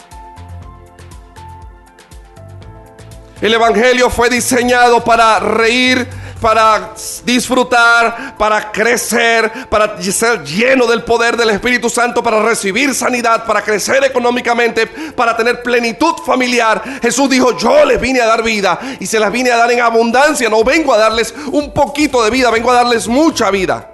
El 3.41 3.53
Evangelio 3.53 4.09
fue 4.09 4.29
diseñado 4.29 5.03
para 5.03 5.39
reír 5.39 6.07
para 6.41 6.95
disfrutar, 7.23 8.35
para 8.35 8.71
crecer, 8.71 9.69
para 9.69 10.01
ser 10.01 10.43
lleno 10.43 10.87
del 10.87 11.03
poder 11.03 11.37
del 11.37 11.51
Espíritu 11.51 11.87
Santo, 11.87 12.23
para 12.23 12.41
recibir 12.41 12.95
sanidad, 12.95 13.45
para 13.45 13.61
crecer 13.61 14.03
económicamente, 14.03 14.87
para 14.87 15.37
tener 15.37 15.61
plenitud 15.61 16.15
familiar. 16.25 16.99
Jesús 17.01 17.29
dijo, 17.29 17.55
yo 17.55 17.85
les 17.85 18.01
vine 18.01 18.21
a 18.21 18.25
dar 18.25 18.41
vida 18.41 18.79
y 18.99 19.05
se 19.05 19.19
las 19.19 19.31
vine 19.31 19.51
a 19.51 19.57
dar 19.57 19.71
en 19.71 19.81
abundancia. 19.81 20.49
No 20.49 20.63
vengo 20.63 20.93
a 20.93 20.97
darles 20.97 21.33
un 21.51 21.71
poquito 21.71 22.23
de 22.23 22.31
vida, 22.31 22.49
vengo 22.49 22.71
a 22.71 22.75
darles 22.75 23.07
mucha 23.07 23.51
vida. 23.51 23.91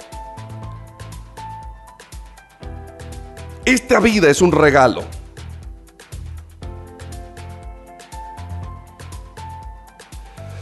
Esta 3.66 4.00
vida 4.00 4.30
es 4.30 4.42
un 4.42 4.54
regalo. 4.54 5.04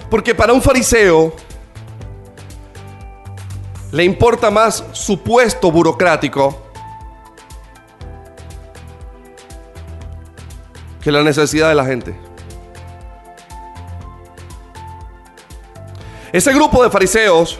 Porque 0.09 0.33
para 0.33 0.53
un 0.53 0.61
fariseo, 0.61 1.35
le 3.95 4.03
importa 4.03 4.51
más 4.51 4.83
su 4.91 5.23
puesto 5.23 5.71
burocrático 5.71 6.63
que 11.01 11.09
la 11.09 11.23
necesidad 11.23 11.69
de 11.69 11.75
la 11.75 11.85
gente. 11.85 12.13
Ese 16.33 16.53
grupo 16.53 16.83
de 16.83 16.89
fariseos, 16.89 17.57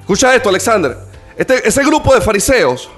escucha 0.00 0.34
esto 0.34 0.50
Alexander, 0.50 0.98
este, 1.38 1.66
ese 1.66 1.82
grupo 1.86 2.14
de 2.14 2.20
fariseos 2.20 2.90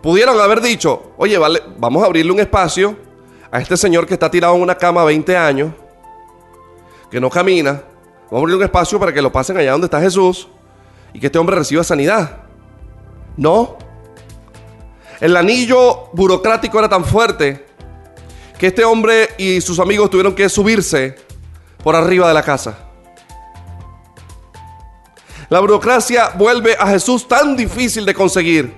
pudieron 0.00 0.40
haber 0.40 0.62
dicho, 0.62 1.12
oye, 1.18 1.36
vale, 1.36 1.62
vamos 1.76 2.02
a 2.02 2.06
abrirle 2.06 2.32
un 2.32 2.40
espacio 2.40 2.96
a 3.50 3.60
este 3.60 3.76
señor 3.76 4.06
que 4.06 4.14
está 4.14 4.30
tirado 4.30 4.54
en 4.56 4.62
una 4.62 4.76
cama 4.76 5.04
20 5.04 5.36
años, 5.36 5.74
que 7.10 7.20
no 7.20 7.28
camina, 7.28 7.82
Vamos 8.30 8.40
a 8.40 8.42
abrir 8.42 8.56
un 8.56 8.62
espacio 8.62 9.00
para 9.00 9.12
que 9.12 9.22
lo 9.22 9.32
pasen 9.32 9.56
allá 9.56 9.72
donde 9.72 9.86
está 9.86 10.00
Jesús 10.00 10.48
y 11.14 11.20
que 11.20 11.26
este 11.26 11.38
hombre 11.38 11.56
reciba 11.56 11.82
sanidad. 11.82 12.42
No. 13.38 13.78
El 15.20 15.34
anillo 15.34 16.10
burocrático 16.12 16.78
era 16.78 16.90
tan 16.90 17.04
fuerte 17.04 17.66
que 18.58 18.66
este 18.66 18.84
hombre 18.84 19.30
y 19.38 19.62
sus 19.62 19.78
amigos 19.78 20.10
tuvieron 20.10 20.34
que 20.34 20.48
subirse 20.50 21.16
por 21.82 21.96
arriba 21.96 22.28
de 22.28 22.34
la 22.34 22.42
casa. 22.42 22.76
La 25.48 25.60
burocracia 25.60 26.32
vuelve 26.36 26.76
a 26.78 26.88
Jesús 26.88 27.26
tan 27.26 27.56
difícil 27.56 28.04
de 28.04 28.12
conseguir. 28.12 28.74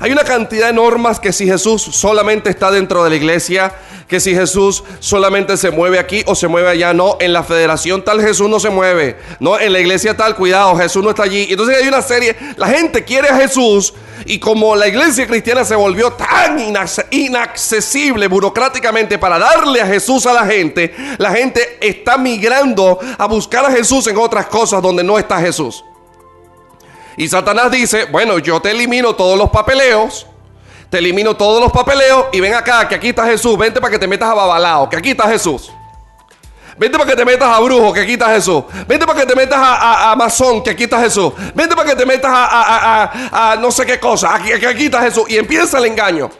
Hay 0.00 0.12
una 0.12 0.24
cantidad 0.24 0.66
de 0.66 0.74
normas 0.74 1.18
que 1.18 1.32
si 1.32 1.46
Jesús 1.46 1.80
solamente 1.80 2.50
está 2.50 2.70
dentro 2.70 3.02
de 3.02 3.10
la 3.10 3.16
iglesia, 3.16 3.74
que 4.08 4.20
si 4.20 4.34
Jesús 4.34 4.82
solamente 5.00 5.56
se 5.58 5.70
mueve 5.70 5.98
aquí 5.98 6.22
o 6.26 6.34
se 6.34 6.48
mueve 6.48 6.70
allá. 6.70 6.94
No, 6.94 7.18
en 7.20 7.32
la 7.32 7.44
federación 7.44 8.02
tal 8.02 8.20
Jesús 8.20 8.48
no 8.48 8.58
se 8.58 8.70
mueve. 8.70 9.18
No, 9.38 9.60
en 9.60 9.72
la 9.72 9.80
iglesia 9.80 10.16
tal, 10.16 10.34
cuidado, 10.34 10.76
Jesús 10.76 11.04
no 11.04 11.10
está 11.10 11.24
allí. 11.24 11.46
Entonces 11.50 11.76
hay 11.76 11.86
una 11.86 12.00
serie, 12.00 12.34
la 12.56 12.68
gente 12.68 13.04
quiere 13.04 13.28
a 13.28 13.36
Jesús 13.36 13.92
y 14.24 14.38
como 14.38 14.74
la 14.74 14.88
iglesia 14.88 15.26
cristiana 15.26 15.64
se 15.64 15.76
volvió 15.76 16.12
tan 16.12 16.58
inaccesible 17.10 18.26
burocráticamente 18.28 19.18
para 19.18 19.38
darle 19.38 19.80
a 19.82 19.86
Jesús 19.86 20.26
a 20.26 20.32
la 20.32 20.46
gente, 20.46 20.94
la 21.18 21.32
gente 21.32 21.78
está 21.80 22.16
migrando 22.16 22.98
a 23.16 23.26
buscar 23.26 23.66
a 23.66 23.70
Jesús 23.70 24.06
en 24.06 24.16
otras 24.16 24.46
cosas 24.46 24.82
donde 24.82 25.04
no 25.04 25.18
está 25.18 25.38
Jesús. 25.38 25.84
Y 27.16 27.28
Satanás 27.28 27.70
dice, 27.70 28.04
bueno, 28.06 28.38
yo 28.38 28.60
te 28.60 28.70
elimino 28.70 29.14
todos 29.14 29.36
los 29.36 29.50
papeleos 29.50 30.26
te 30.90 30.98
elimino 30.98 31.36
todos 31.36 31.60
los 31.60 31.70
papeleos 31.70 32.26
y 32.32 32.40
ven 32.40 32.54
acá, 32.54 32.88
que 32.88 32.94
aquí 32.94 33.08
está 33.08 33.26
Jesús. 33.26 33.58
Vente 33.58 33.80
para 33.80 33.92
que 33.92 33.98
te 33.98 34.06
metas 34.06 34.30
a 34.30 34.34
babalao, 34.34 34.88
que 34.88 34.96
aquí 34.96 35.10
está 35.10 35.28
Jesús. 35.28 35.70
Vente 36.78 36.96
para 36.96 37.10
que 37.10 37.16
te 37.16 37.24
metas 37.24 37.48
a 37.48 37.60
brujo, 37.60 37.92
que 37.92 38.00
aquí 38.00 38.12
está 38.12 38.28
Jesús. 38.28 38.62
Vente 38.86 39.04
para 39.04 39.18
que 39.18 39.26
te 39.26 39.34
metas 39.34 39.58
a, 39.60 40.12
a, 40.12 40.62
que 40.62 40.70
aquí 40.70 40.84
está 40.84 41.00
Jesús. 41.00 41.32
Vente 41.54 41.74
para 41.74 41.88
que 41.88 41.96
te 41.96 42.06
metas 42.06 42.30
a, 42.32 43.56
no 43.60 43.70
sé 43.72 43.84
qué 43.84 43.98
cosa, 43.98 44.34
aquí, 44.34 44.52
aquí 44.52 44.84
está 44.84 45.02
Jesús. 45.02 45.24
Y 45.28 45.36
empieza 45.36 45.78
el 45.78 45.86
engaño. 45.86 46.30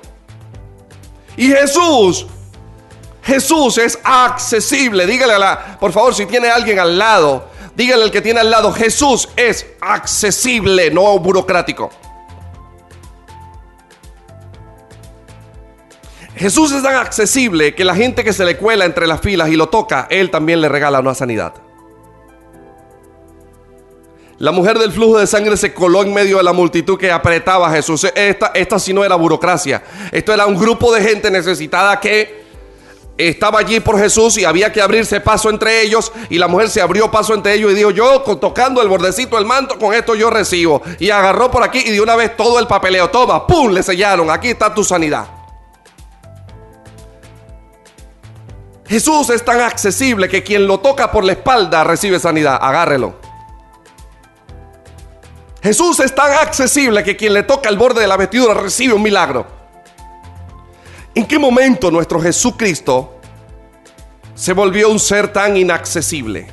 Y 1.36 1.48
Jesús, 1.48 2.26
Jesús 3.22 3.78
es 3.78 3.98
accesible. 4.04 5.06
Dígale 5.06 5.34
a 5.34 5.38
la, 5.38 5.78
por 5.78 5.92
favor, 5.92 6.14
si 6.14 6.24
tiene 6.26 6.48
alguien 6.48 6.78
al 6.78 6.96
lado, 6.96 7.48
dígale 7.74 8.04
al 8.04 8.10
que 8.12 8.20
tiene 8.20 8.40
al 8.40 8.50
lado, 8.50 8.72
Jesús 8.72 9.28
es 9.36 9.66
accesible, 9.80 10.90
no 10.92 11.18
burocrático. 11.18 11.90
Jesús 16.38 16.70
es 16.72 16.82
tan 16.84 16.94
accesible 16.94 17.74
que 17.74 17.84
la 17.84 17.96
gente 17.96 18.22
que 18.22 18.32
se 18.32 18.44
le 18.44 18.56
cuela 18.56 18.84
entre 18.84 19.08
las 19.08 19.20
filas 19.20 19.48
y 19.48 19.56
lo 19.56 19.68
toca, 19.68 20.06
Él 20.08 20.30
también 20.30 20.60
le 20.60 20.68
regala 20.68 21.00
una 21.00 21.14
sanidad. 21.14 21.54
La 24.38 24.52
mujer 24.52 24.78
del 24.78 24.92
flujo 24.92 25.18
de 25.18 25.26
sangre 25.26 25.56
se 25.56 25.74
coló 25.74 26.02
en 26.02 26.14
medio 26.14 26.36
de 26.36 26.44
la 26.44 26.52
multitud 26.52 26.96
que 26.96 27.10
apretaba 27.10 27.66
a 27.66 27.72
Jesús. 27.72 28.06
Esta, 28.14 28.52
esta 28.54 28.78
sí 28.78 28.92
no 28.92 29.04
era 29.04 29.16
burocracia. 29.16 29.82
Esto 30.12 30.32
era 30.32 30.46
un 30.46 30.54
grupo 30.54 30.94
de 30.94 31.02
gente 31.02 31.28
necesitada 31.28 31.98
que 31.98 32.44
estaba 33.16 33.58
allí 33.58 33.80
por 33.80 33.98
Jesús 33.98 34.38
y 34.38 34.44
había 34.44 34.72
que 34.72 34.80
abrirse 34.80 35.20
paso 35.20 35.50
entre 35.50 35.82
ellos. 35.82 36.12
Y 36.30 36.38
la 36.38 36.46
mujer 36.46 36.70
se 36.70 36.80
abrió 36.80 37.10
paso 37.10 37.34
entre 37.34 37.54
ellos 37.54 37.72
y 37.72 37.74
dijo, 37.74 37.90
yo 37.90 38.20
tocando 38.20 38.80
el 38.80 38.86
bordecito 38.86 39.34
del 39.34 39.44
manto, 39.44 39.76
con 39.76 39.92
esto 39.92 40.14
yo 40.14 40.30
recibo. 40.30 40.82
Y 41.00 41.10
agarró 41.10 41.50
por 41.50 41.64
aquí 41.64 41.82
y 41.84 41.90
de 41.90 42.00
una 42.00 42.14
vez 42.14 42.36
todo 42.36 42.60
el 42.60 42.68
papeleo. 42.68 43.10
Toma, 43.10 43.44
¡pum! 43.44 43.72
Le 43.72 43.82
sellaron. 43.82 44.30
Aquí 44.30 44.50
está 44.50 44.72
tu 44.72 44.84
sanidad. 44.84 45.37
Jesús 48.88 49.28
es 49.30 49.44
tan 49.44 49.60
accesible 49.60 50.28
que 50.28 50.42
quien 50.42 50.66
lo 50.66 50.80
toca 50.80 51.12
por 51.12 51.22
la 51.22 51.32
espalda 51.32 51.84
recibe 51.84 52.18
sanidad. 52.18 52.58
Agárrelo. 52.60 53.16
Jesús 55.62 56.00
es 56.00 56.14
tan 56.14 56.32
accesible 56.32 57.04
que 57.04 57.16
quien 57.16 57.34
le 57.34 57.42
toca 57.42 57.68
el 57.68 57.76
borde 57.76 58.00
de 58.00 58.06
la 58.06 58.16
vestidura 58.16 58.54
recibe 58.54 58.94
un 58.94 59.02
milagro. 59.02 59.46
¿En 61.14 61.26
qué 61.26 61.38
momento 61.38 61.90
nuestro 61.90 62.20
Jesucristo 62.20 63.16
se 64.34 64.52
volvió 64.54 64.88
un 64.88 65.00
ser 65.00 65.32
tan 65.32 65.56
inaccesible? 65.56 66.46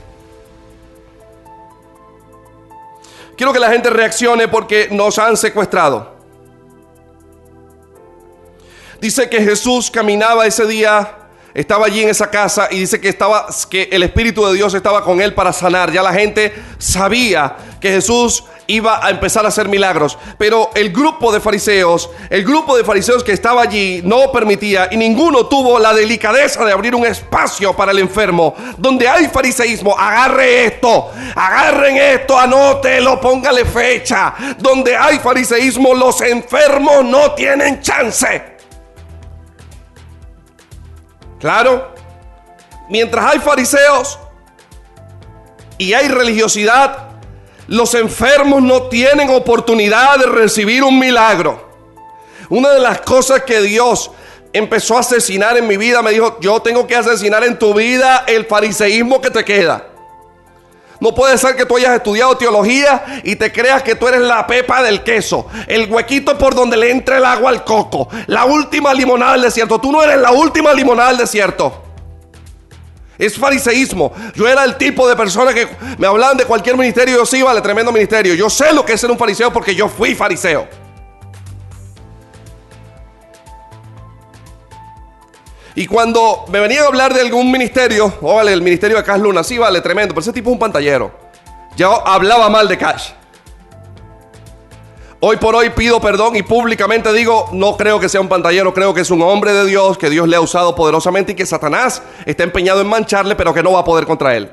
Quiero 3.37 3.53
que 3.53 3.59
la 3.59 3.69
gente 3.69 3.89
reaccione 3.89 4.47
porque 4.47 4.89
nos 4.91 5.19
han 5.19 5.37
secuestrado. 5.37 6.15
Dice 8.99 9.29
que 9.29 9.41
Jesús 9.41 9.91
caminaba 9.91 10.45
ese 10.47 10.65
día 10.65 11.24
estaba 11.55 11.85
allí 11.85 12.03
en 12.03 12.09
esa 12.09 12.29
casa 12.29 12.67
y 12.69 12.79
dice 12.79 12.99
que 12.99 13.07
estaba 13.07 13.47
que 13.69 13.87
el 13.89 14.03
espíritu 14.03 14.45
de 14.45 14.55
Dios 14.55 14.73
estaba 14.73 15.05
con 15.05 15.21
él 15.21 15.33
para 15.33 15.53
sanar. 15.53 15.89
Ya 15.89 16.03
la 16.03 16.11
gente 16.11 16.53
sabía 16.77 17.55
que 17.79 17.89
Jesús 17.91 18.43
iba 18.67 19.05
a 19.05 19.09
empezar 19.09 19.45
a 19.45 19.47
hacer 19.47 19.69
milagros, 19.69 20.17
pero 20.37 20.71
el 20.75 20.91
grupo 20.91 21.31
de 21.31 21.39
fariseos, 21.39 22.09
el 22.29 22.43
grupo 22.43 22.75
de 22.75 22.83
fariseos 22.83 23.23
que 23.23 23.31
estaba 23.31 23.61
allí 23.61 24.01
no 24.03 24.33
permitía 24.33 24.89
y 24.91 24.97
ninguno 24.97 25.45
tuvo 25.45 25.79
la 25.79 25.93
delicadeza 25.93 26.65
de 26.65 26.73
abrir 26.73 26.93
un 26.93 27.05
espacio 27.05 27.73
para 27.73 27.93
el 27.93 27.99
enfermo. 27.99 28.53
Donde 28.77 29.07
hay 29.07 29.27
fariseísmo, 29.27 29.97
agarre 29.97 30.65
esto, 30.65 31.09
agarren 31.35 31.95
esto, 31.95 32.37
anótelo, 32.37 33.21
póngale 33.21 33.63
fecha. 33.63 34.33
Donde 34.57 34.97
hay 34.97 35.19
fariseísmo, 35.19 35.93
los 35.93 36.19
enfermos 36.19 37.05
no 37.05 37.31
tienen 37.31 37.79
chance. 37.81 38.54
Claro, 41.45 41.93
mientras 42.89 43.23
hay 43.23 43.39
fariseos 43.39 44.17
y 45.77 45.93
hay 45.93 46.07
religiosidad, 46.07 47.09
los 47.67 47.93
enfermos 47.93 48.63
no 48.63 48.87
tienen 48.87 49.29
oportunidad 49.29 50.17
de 50.17 50.25
recibir 50.25 50.83
un 50.83 50.97
milagro. 50.97 51.69
Una 52.49 52.71
de 52.71 52.79
las 52.79 53.01
cosas 53.01 53.43
que 53.43 53.61
Dios 53.61 54.09
empezó 54.53 54.97
a 54.97 55.01
asesinar 55.01 55.55
en 55.55 55.67
mi 55.67 55.77
vida, 55.77 56.01
me 56.01 56.13
dijo, 56.13 56.39
yo 56.41 56.63
tengo 56.63 56.87
que 56.87 56.95
asesinar 56.95 57.43
en 57.43 57.59
tu 57.59 57.75
vida 57.75 58.23
el 58.25 58.47
fariseísmo 58.47 59.21
que 59.21 59.29
te 59.29 59.45
queda. 59.45 59.85
No 60.99 61.13
puede 61.13 61.37
ser 61.37 61.55
que 61.55 61.65
tú 61.65 61.77
hayas 61.77 61.95
estudiado 61.95 62.37
teología 62.37 63.21
y 63.23 63.35
te 63.35 63.51
creas 63.51 63.83
que 63.83 63.95
tú 63.95 64.07
eres 64.07 64.21
la 64.21 64.47
pepa 64.47 64.81
del 64.81 65.03
queso, 65.03 65.47
el 65.67 65.91
huequito 65.91 66.37
por 66.37 66.55
donde 66.55 66.77
le 66.77 66.91
entra 66.91 67.17
el 67.17 67.25
agua 67.25 67.49
al 67.49 67.63
coco, 67.63 68.07
la 68.27 68.45
última 68.45 68.93
limonada 68.93 69.33
del 69.33 69.43
desierto. 69.43 69.79
Tú 69.79 69.91
no 69.91 70.01
eres 70.01 70.17
la 70.17 70.31
última 70.31 70.73
limonada 70.73 71.09
del 71.09 71.19
desierto. 71.19 71.81
Es 73.17 73.37
fariseísmo. 73.37 74.13
Yo 74.35 74.47
era 74.47 74.63
el 74.65 74.75
tipo 74.75 75.07
de 75.07 75.15
persona 75.15 75.53
que 75.53 75.67
me 75.97 76.07
hablaban 76.07 76.35
de 76.35 76.45
cualquier 76.45 76.75
ministerio. 76.75 77.15
Yo 77.15 77.25
sí 77.25 77.41
al 77.41 77.61
tremendo 77.61 77.91
ministerio. 77.91 78.33
Yo 78.33 78.49
sé 78.49 78.73
lo 78.73 78.85
que 78.85 78.93
es 78.93 79.01
ser 79.01 79.09
un 79.09 79.17
fariseo 79.17 79.53
porque 79.53 79.73
yo 79.73 79.87
fui 79.87 80.15
fariseo. 80.15 80.84
Y 85.75 85.87
cuando 85.87 86.45
me 86.49 86.61
venían 86.61 86.85
a 86.85 86.87
hablar 86.87 87.13
de 87.13 87.19
algún 87.19 87.51
ministerio, 87.51 88.13
oh, 88.21 88.35
vale, 88.35 88.53
el 88.53 88.61
ministerio 88.61 88.95
de 88.95 89.03
Cash 89.03 89.19
Luna, 89.19 89.43
sí, 89.43 89.57
vale, 89.57 89.81
tremendo, 89.81 90.13
pero 90.13 90.21
ese 90.21 90.31
tipo 90.31 90.49
es 90.49 90.53
un 90.53 90.59
pantallero. 90.59 91.11
Ya 91.75 91.87
hablaba 91.87 92.49
mal 92.49 92.69
de 92.69 92.77
Cash. 92.77 93.11
Hoy 95.19 95.35
por 95.37 95.55
hoy 95.55 95.71
pido 95.71 95.99
perdón 95.99 96.35
y 96.37 96.43
públicamente 96.43 97.11
digo, 97.11 97.49
no 97.51 97.75
creo 97.75 97.99
que 97.99 98.07
sea 98.07 98.21
un 98.21 98.29
pantallero, 98.29 98.73
creo 98.73 98.93
que 98.93 99.01
es 99.01 99.11
un 99.11 99.21
hombre 99.21 99.51
de 99.51 99.65
Dios, 99.65 99.97
que 99.97 100.09
Dios 100.09 100.29
le 100.29 100.37
ha 100.37 100.41
usado 100.41 100.75
poderosamente 100.75 101.33
y 101.33 101.35
que 101.35 101.45
Satanás 101.45 102.01
está 102.25 102.43
empeñado 102.43 102.79
en 102.79 102.87
mancharle, 102.87 103.35
pero 103.35 103.53
que 103.53 103.63
no 103.63 103.73
va 103.73 103.79
a 103.81 103.83
poder 103.83 104.05
contra 104.05 104.35
él. 104.35 104.49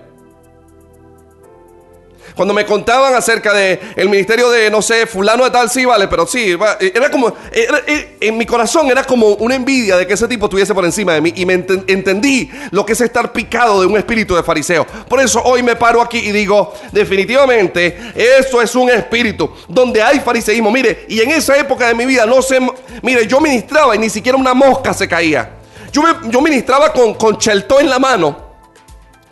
Cuando 2.34 2.54
me 2.54 2.64
contaban 2.64 3.14
acerca 3.14 3.52
de 3.52 3.78
el 3.96 4.08
ministerio 4.08 4.50
de, 4.50 4.70
no 4.70 4.80
sé, 4.80 5.06
fulano 5.06 5.44
de 5.44 5.50
tal, 5.50 5.68
sí, 5.68 5.84
vale, 5.84 6.08
pero 6.08 6.26
sí, 6.26 6.56
era 6.80 7.10
como, 7.10 7.34
en 7.52 8.38
mi 8.38 8.46
corazón 8.46 8.90
era 8.90 9.04
como 9.04 9.28
una 9.34 9.54
envidia 9.54 9.96
de 9.96 10.06
que 10.06 10.14
ese 10.14 10.26
tipo 10.28 10.46
estuviese 10.46 10.74
por 10.74 10.84
encima 10.84 11.12
de 11.14 11.20
mí 11.20 11.32
y 11.36 11.44
me 11.44 11.54
entendí 11.54 12.50
lo 12.70 12.86
que 12.86 12.94
es 12.94 13.00
estar 13.00 13.32
picado 13.32 13.80
de 13.80 13.86
un 13.86 13.96
espíritu 13.96 14.34
de 14.34 14.42
fariseo. 14.42 14.86
Por 15.08 15.20
eso 15.20 15.42
hoy 15.42 15.62
me 15.62 15.76
paro 15.76 16.00
aquí 16.00 16.18
y 16.18 16.32
digo, 16.32 16.72
definitivamente, 16.90 18.12
eso 18.14 18.62
es 18.62 18.74
un 18.74 18.90
espíritu 18.90 19.50
donde 19.68 20.02
hay 20.02 20.20
fariseísmo. 20.20 20.70
Mire, 20.70 21.06
y 21.08 21.20
en 21.20 21.30
esa 21.30 21.56
época 21.56 21.88
de 21.88 21.94
mi 21.94 22.06
vida, 22.06 22.26
no 22.26 22.40
sé, 22.42 22.60
mire, 23.02 23.26
yo 23.26 23.40
ministraba 23.40 23.94
y 23.94 23.98
ni 23.98 24.10
siquiera 24.10 24.38
una 24.38 24.54
mosca 24.54 24.94
se 24.94 25.06
caía. 25.06 25.58
Yo, 25.92 26.02
yo 26.30 26.40
ministraba 26.40 26.92
con, 26.92 27.14
con 27.14 27.36
cheltó 27.38 27.78
en 27.78 27.90
la 27.90 27.98
mano. 27.98 28.52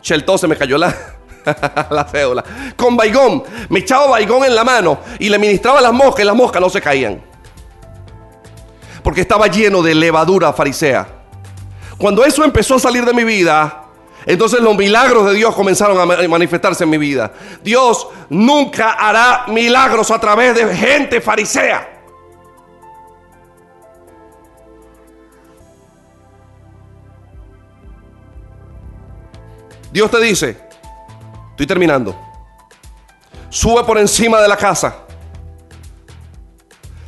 Cheltó 0.01 0.37
se 0.37 0.47
me 0.47 0.55
cayó 0.55 0.77
la, 0.77 0.95
la 1.89 2.05
cédula. 2.05 2.43
Con 2.75 2.95
baigón. 2.95 3.43
Me 3.69 3.79
echaba 3.79 4.07
baigón 4.07 4.43
en 4.45 4.55
la 4.55 4.63
mano 4.63 4.99
y 5.19 5.29
le 5.29 5.39
ministraba 5.39 5.81
las 5.81 5.93
moscas 5.93 6.23
y 6.23 6.25
las 6.25 6.35
moscas 6.35 6.61
no 6.61 6.69
se 6.69 6.81
caían. 6.81 7.21
Porque 9.03 9.21
estaba 9.21 9.47
lleno 9.47 9.81
de 9.81 9.95
levadura 9.95 10.53
farisea. 10.53 11.07
Cuando 11.97 12.23
eso 12.23 12.43
empezó 12.43 12.75
a 12.75 12.79
salir 12.79 13.05
de 13.05 13.13
mi 13.13 13.23
vida, 13.23 13.85
entonces 14.25 14.59
los 14.59 14.75
milagros 14.75 15.25
de 15.27 15.33
Dios 15.33 15.55
comenzaron 15.55 15.99
a 15.99 16.27
manifestarse 16.27 16.83
en 16.83 16.89
mi 16.89 16.97
vida. 16.97 17.31
Dios 17.63 18.07
nunca 18.29 18.91
hará 18.91 19.45
milagros 19.47 20.11
a 20.11 20.19
través 20.19 20.55
de 20.55 20.75
gente 20.75 21.21
farisea. 21.21 21.91
Dios 29.91 30.09
te 30.09 30.21
dice, 30.21 30.57
Estoy 31.61 31.75
terminando. 31.75 32.15
Sube 33.49 33.83
por 33.83 33.99
encima 33.99 34.41
de 34.41 34.47
la 34.47 34.57
casa. 34.57 34.95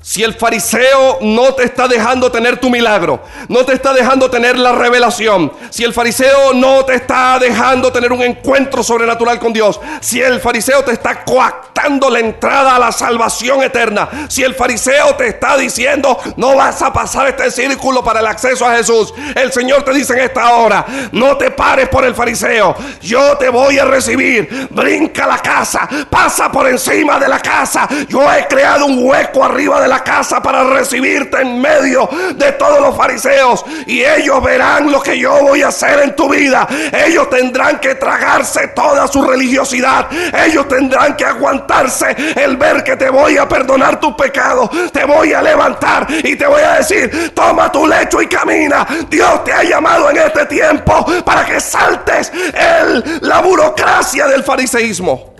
Si 0.05 0.21
el 0.21 0.33
fariseo 0.33 1.19
no 1.21 1.53
te 1.53 1.63
está 1.63 1.87
dejando 1.87 2.29
tener 2.29 2.59
tu 2.59 2.69
milagro, 2.69 3.23
no 3.47 3.63
te 3.63 3.71
está 3.71 3.93
dejando 3.93 4.29
tener 4.29 4.59
la 4.59 4.73
revelación, 4.73 5.53
si 5.69 5.85
el 5.85 5.93
fariseo 5.93 6.53
no 6.53 6.83
te 6.83 6.95
está 6.95 7.39
dejando 7.39 7.89
tener 7.89 8.11
un 8.11 8.21
encuentro 8.21 8.83
sobrenatural 8.83 9.39
con 9.39 9.53
Dios, 9.53 9.79
si 10.01 10.21
el 10.21 10.41
fariseo 10.41 10.83
te 10.83 10.91
está 10.91 11.23
coactando 11.23 12.09
la 12.09 12.19
entrada 12.19 12.75
a 12.75 12.79
la 12.79 12.91
salvación 12.91 13.63
eterna, 13.63 14.27
si 14.27 14.43
el 14.43 14.55
fariseo 14.55 15.15
te 15.15 15.27
está 15.27 15.55
diciendo 15.55 16.19
no 16.35 16.57
vas 16.57 16.81
a 16.81 16.91
pasar 16.91 17.29
este 17.29 17.49
círculo 17.49 18.03
para 18.03 18.19
el 18.19 18.27
acceso 18.27 18.67
a 18.67 18.75
Jesús, 18.75 19.13
el 19.35 19.53
Señor 19.53 19.83
te 19.83 19.93
dice 19.93 20.11
en 20.15 20.19
esta 20.19 20.51
hora, 20.55 20.85
no 21.13 21.37
te 21.37 21.49
pares 21.49 21.87
por 21.87 22.03
el 22.03 22.13
fariseo, 22.13 22.75
yo 23.01 23.37
te 23.37 23.47
voy 23.47 23.79
a 23.79 23.85
recibir, 23.85 24.67
brinca 24.69 25.25
la 25.25 25.37
casa, 25.37 25.87
pasa 26.09 26.51
por 26.51 26.67
encima 26.67 27.17
de 27.19 27.29
la 27.29 27.39
casa, 27.39 27.87
yo 28.09 28.21
he 28.33 28.45
creado 28.49 28.85
un 28.85 29.07
hueco 29.07 29.45
arriba 29.45 29.79
de 29.79 29.93
la 29.93 30.02
casa 30.03 30.41
para 30.41 30.63
recibirte 30.63 31.41
en 31.41 31.61
medio 31.61 32.09
de 32.35 32.51
todos 32.53 32.81
los 32.81 32.95
fariseos. 32.95 33.65
Y 33.85 34.03
ellos 34.03 34.43
verán 34.43 34.91
lo 34.91 35.01
que 35.01 35.17
yo 35.17 35.31
voy 35.41 35.61
a 35.61 35.67
hacer 35.67 35.99
en 35.99 36.15
tu 36.15 36.29
vida. 36.29 36.67
Ellos 36.91 37.29
tendrán 37.29 37.79
que 37.79 37.95
tragarse 37.95 38.67
toda 38.69 39.07
su 39.07 39.23
religiosidad. 39.23 40.07
Ellos 40.45 40.67
tendrán 40.67 41.15
que 41.15 41.25
aguantarse 41.25 42.15
el 42.35 42.57
ver 42.57 42.83
que 42.83 42.95
te 42.95 43.09
voy 43.09 43.37
a 43.37 43.47
perdonar 43.47 43.99
tus 43.99 44.13
pecados. 44.15 44.69
Te 44.91 45.05
voy 45.05 45.33
a 45.33 45.41
levantar 45.41 46.07
y 46.23 46.35
te 46.35 46.45
voy 46.45 46.61
a 46.61 46.73
decir, 46.73 47.31
toma 47.33 47.71
tu 47.71 47.87
lecho 47.87 48.21
y 48.21 48.27
camina. 48.27 48.85
Dios 49.09 49.43
te 49.43 49.53
ha 49.53 49.63
llamado 49.63 50.09
en 50.09 50.17
este 50.17 50.45
tiempo 50.45 51.05
para 51.23 51.45
que 51.45 51.59
saltes 51.59 52.31
el, 52.53 53.19
la 53.21 53.41
burocracia 53.41 54.27
del 54.27 54.43
fariseísmo. 54.43 55.33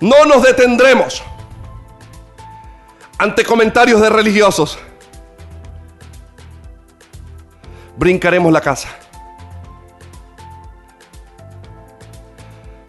No 0.00 0.24
nos 0.26 0.42
detendremos 0.42 1.22
ante 3.18 3.44
comentarios 3.44 4.00
de 4.00 4.10
religiosos, 4.10 4.78
brincaremos 7.96 8.52
la 8.52 8.60
casa. 8.60 8.88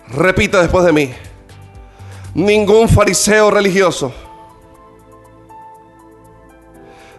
Repita 0.10 0.62
después 0.62 0.86
de 0.86 0.94
mí, 0.94 1.14
ningún 2.34 2.88
fariseo 2.88 3.52
religioso, 3.52 4.14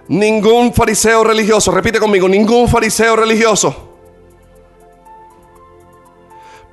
ningún 0.08 0.72
fariseo 0.72 1.22
religioso, 1.22 1.70
repite 1.70 1.98
conmigo, 2.00 2.28
ningún 2.28 2.68
fariseo 2.68 3.14
religioso 3.14 3.88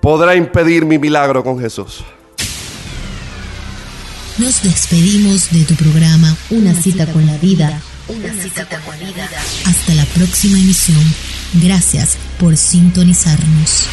podrá 0.02 0.36
impedir 0.36 0.86
mi 0.86 1.00
milagro 1.00 1.44
con 1.44 1.60
Jesús. 1.60 2.06
Nos 4.38 4.64
despedimos 4.64 5.50
de 5.52 5.64
tu 5.64 5.76
programa 5.76 6.36
Una, 6.50 6.74
cita, 6.74 7.06
con 7.08 7.26
la 7.26 7.38
vida. 7.38 7.82
Una, 8.10 8.34
cita, 8.44 8.68
con 8.68 9.00
la 9.00 9.08
vida. 9.08 9.30
Hasta 9.66 9.94
la 9.94 10.04
próxima 10.08 10.60
emisión. 10.60 11.02
Gracias 11.54 12.18
por 12.38 12.58
sintonizarnos. 12.58 13.86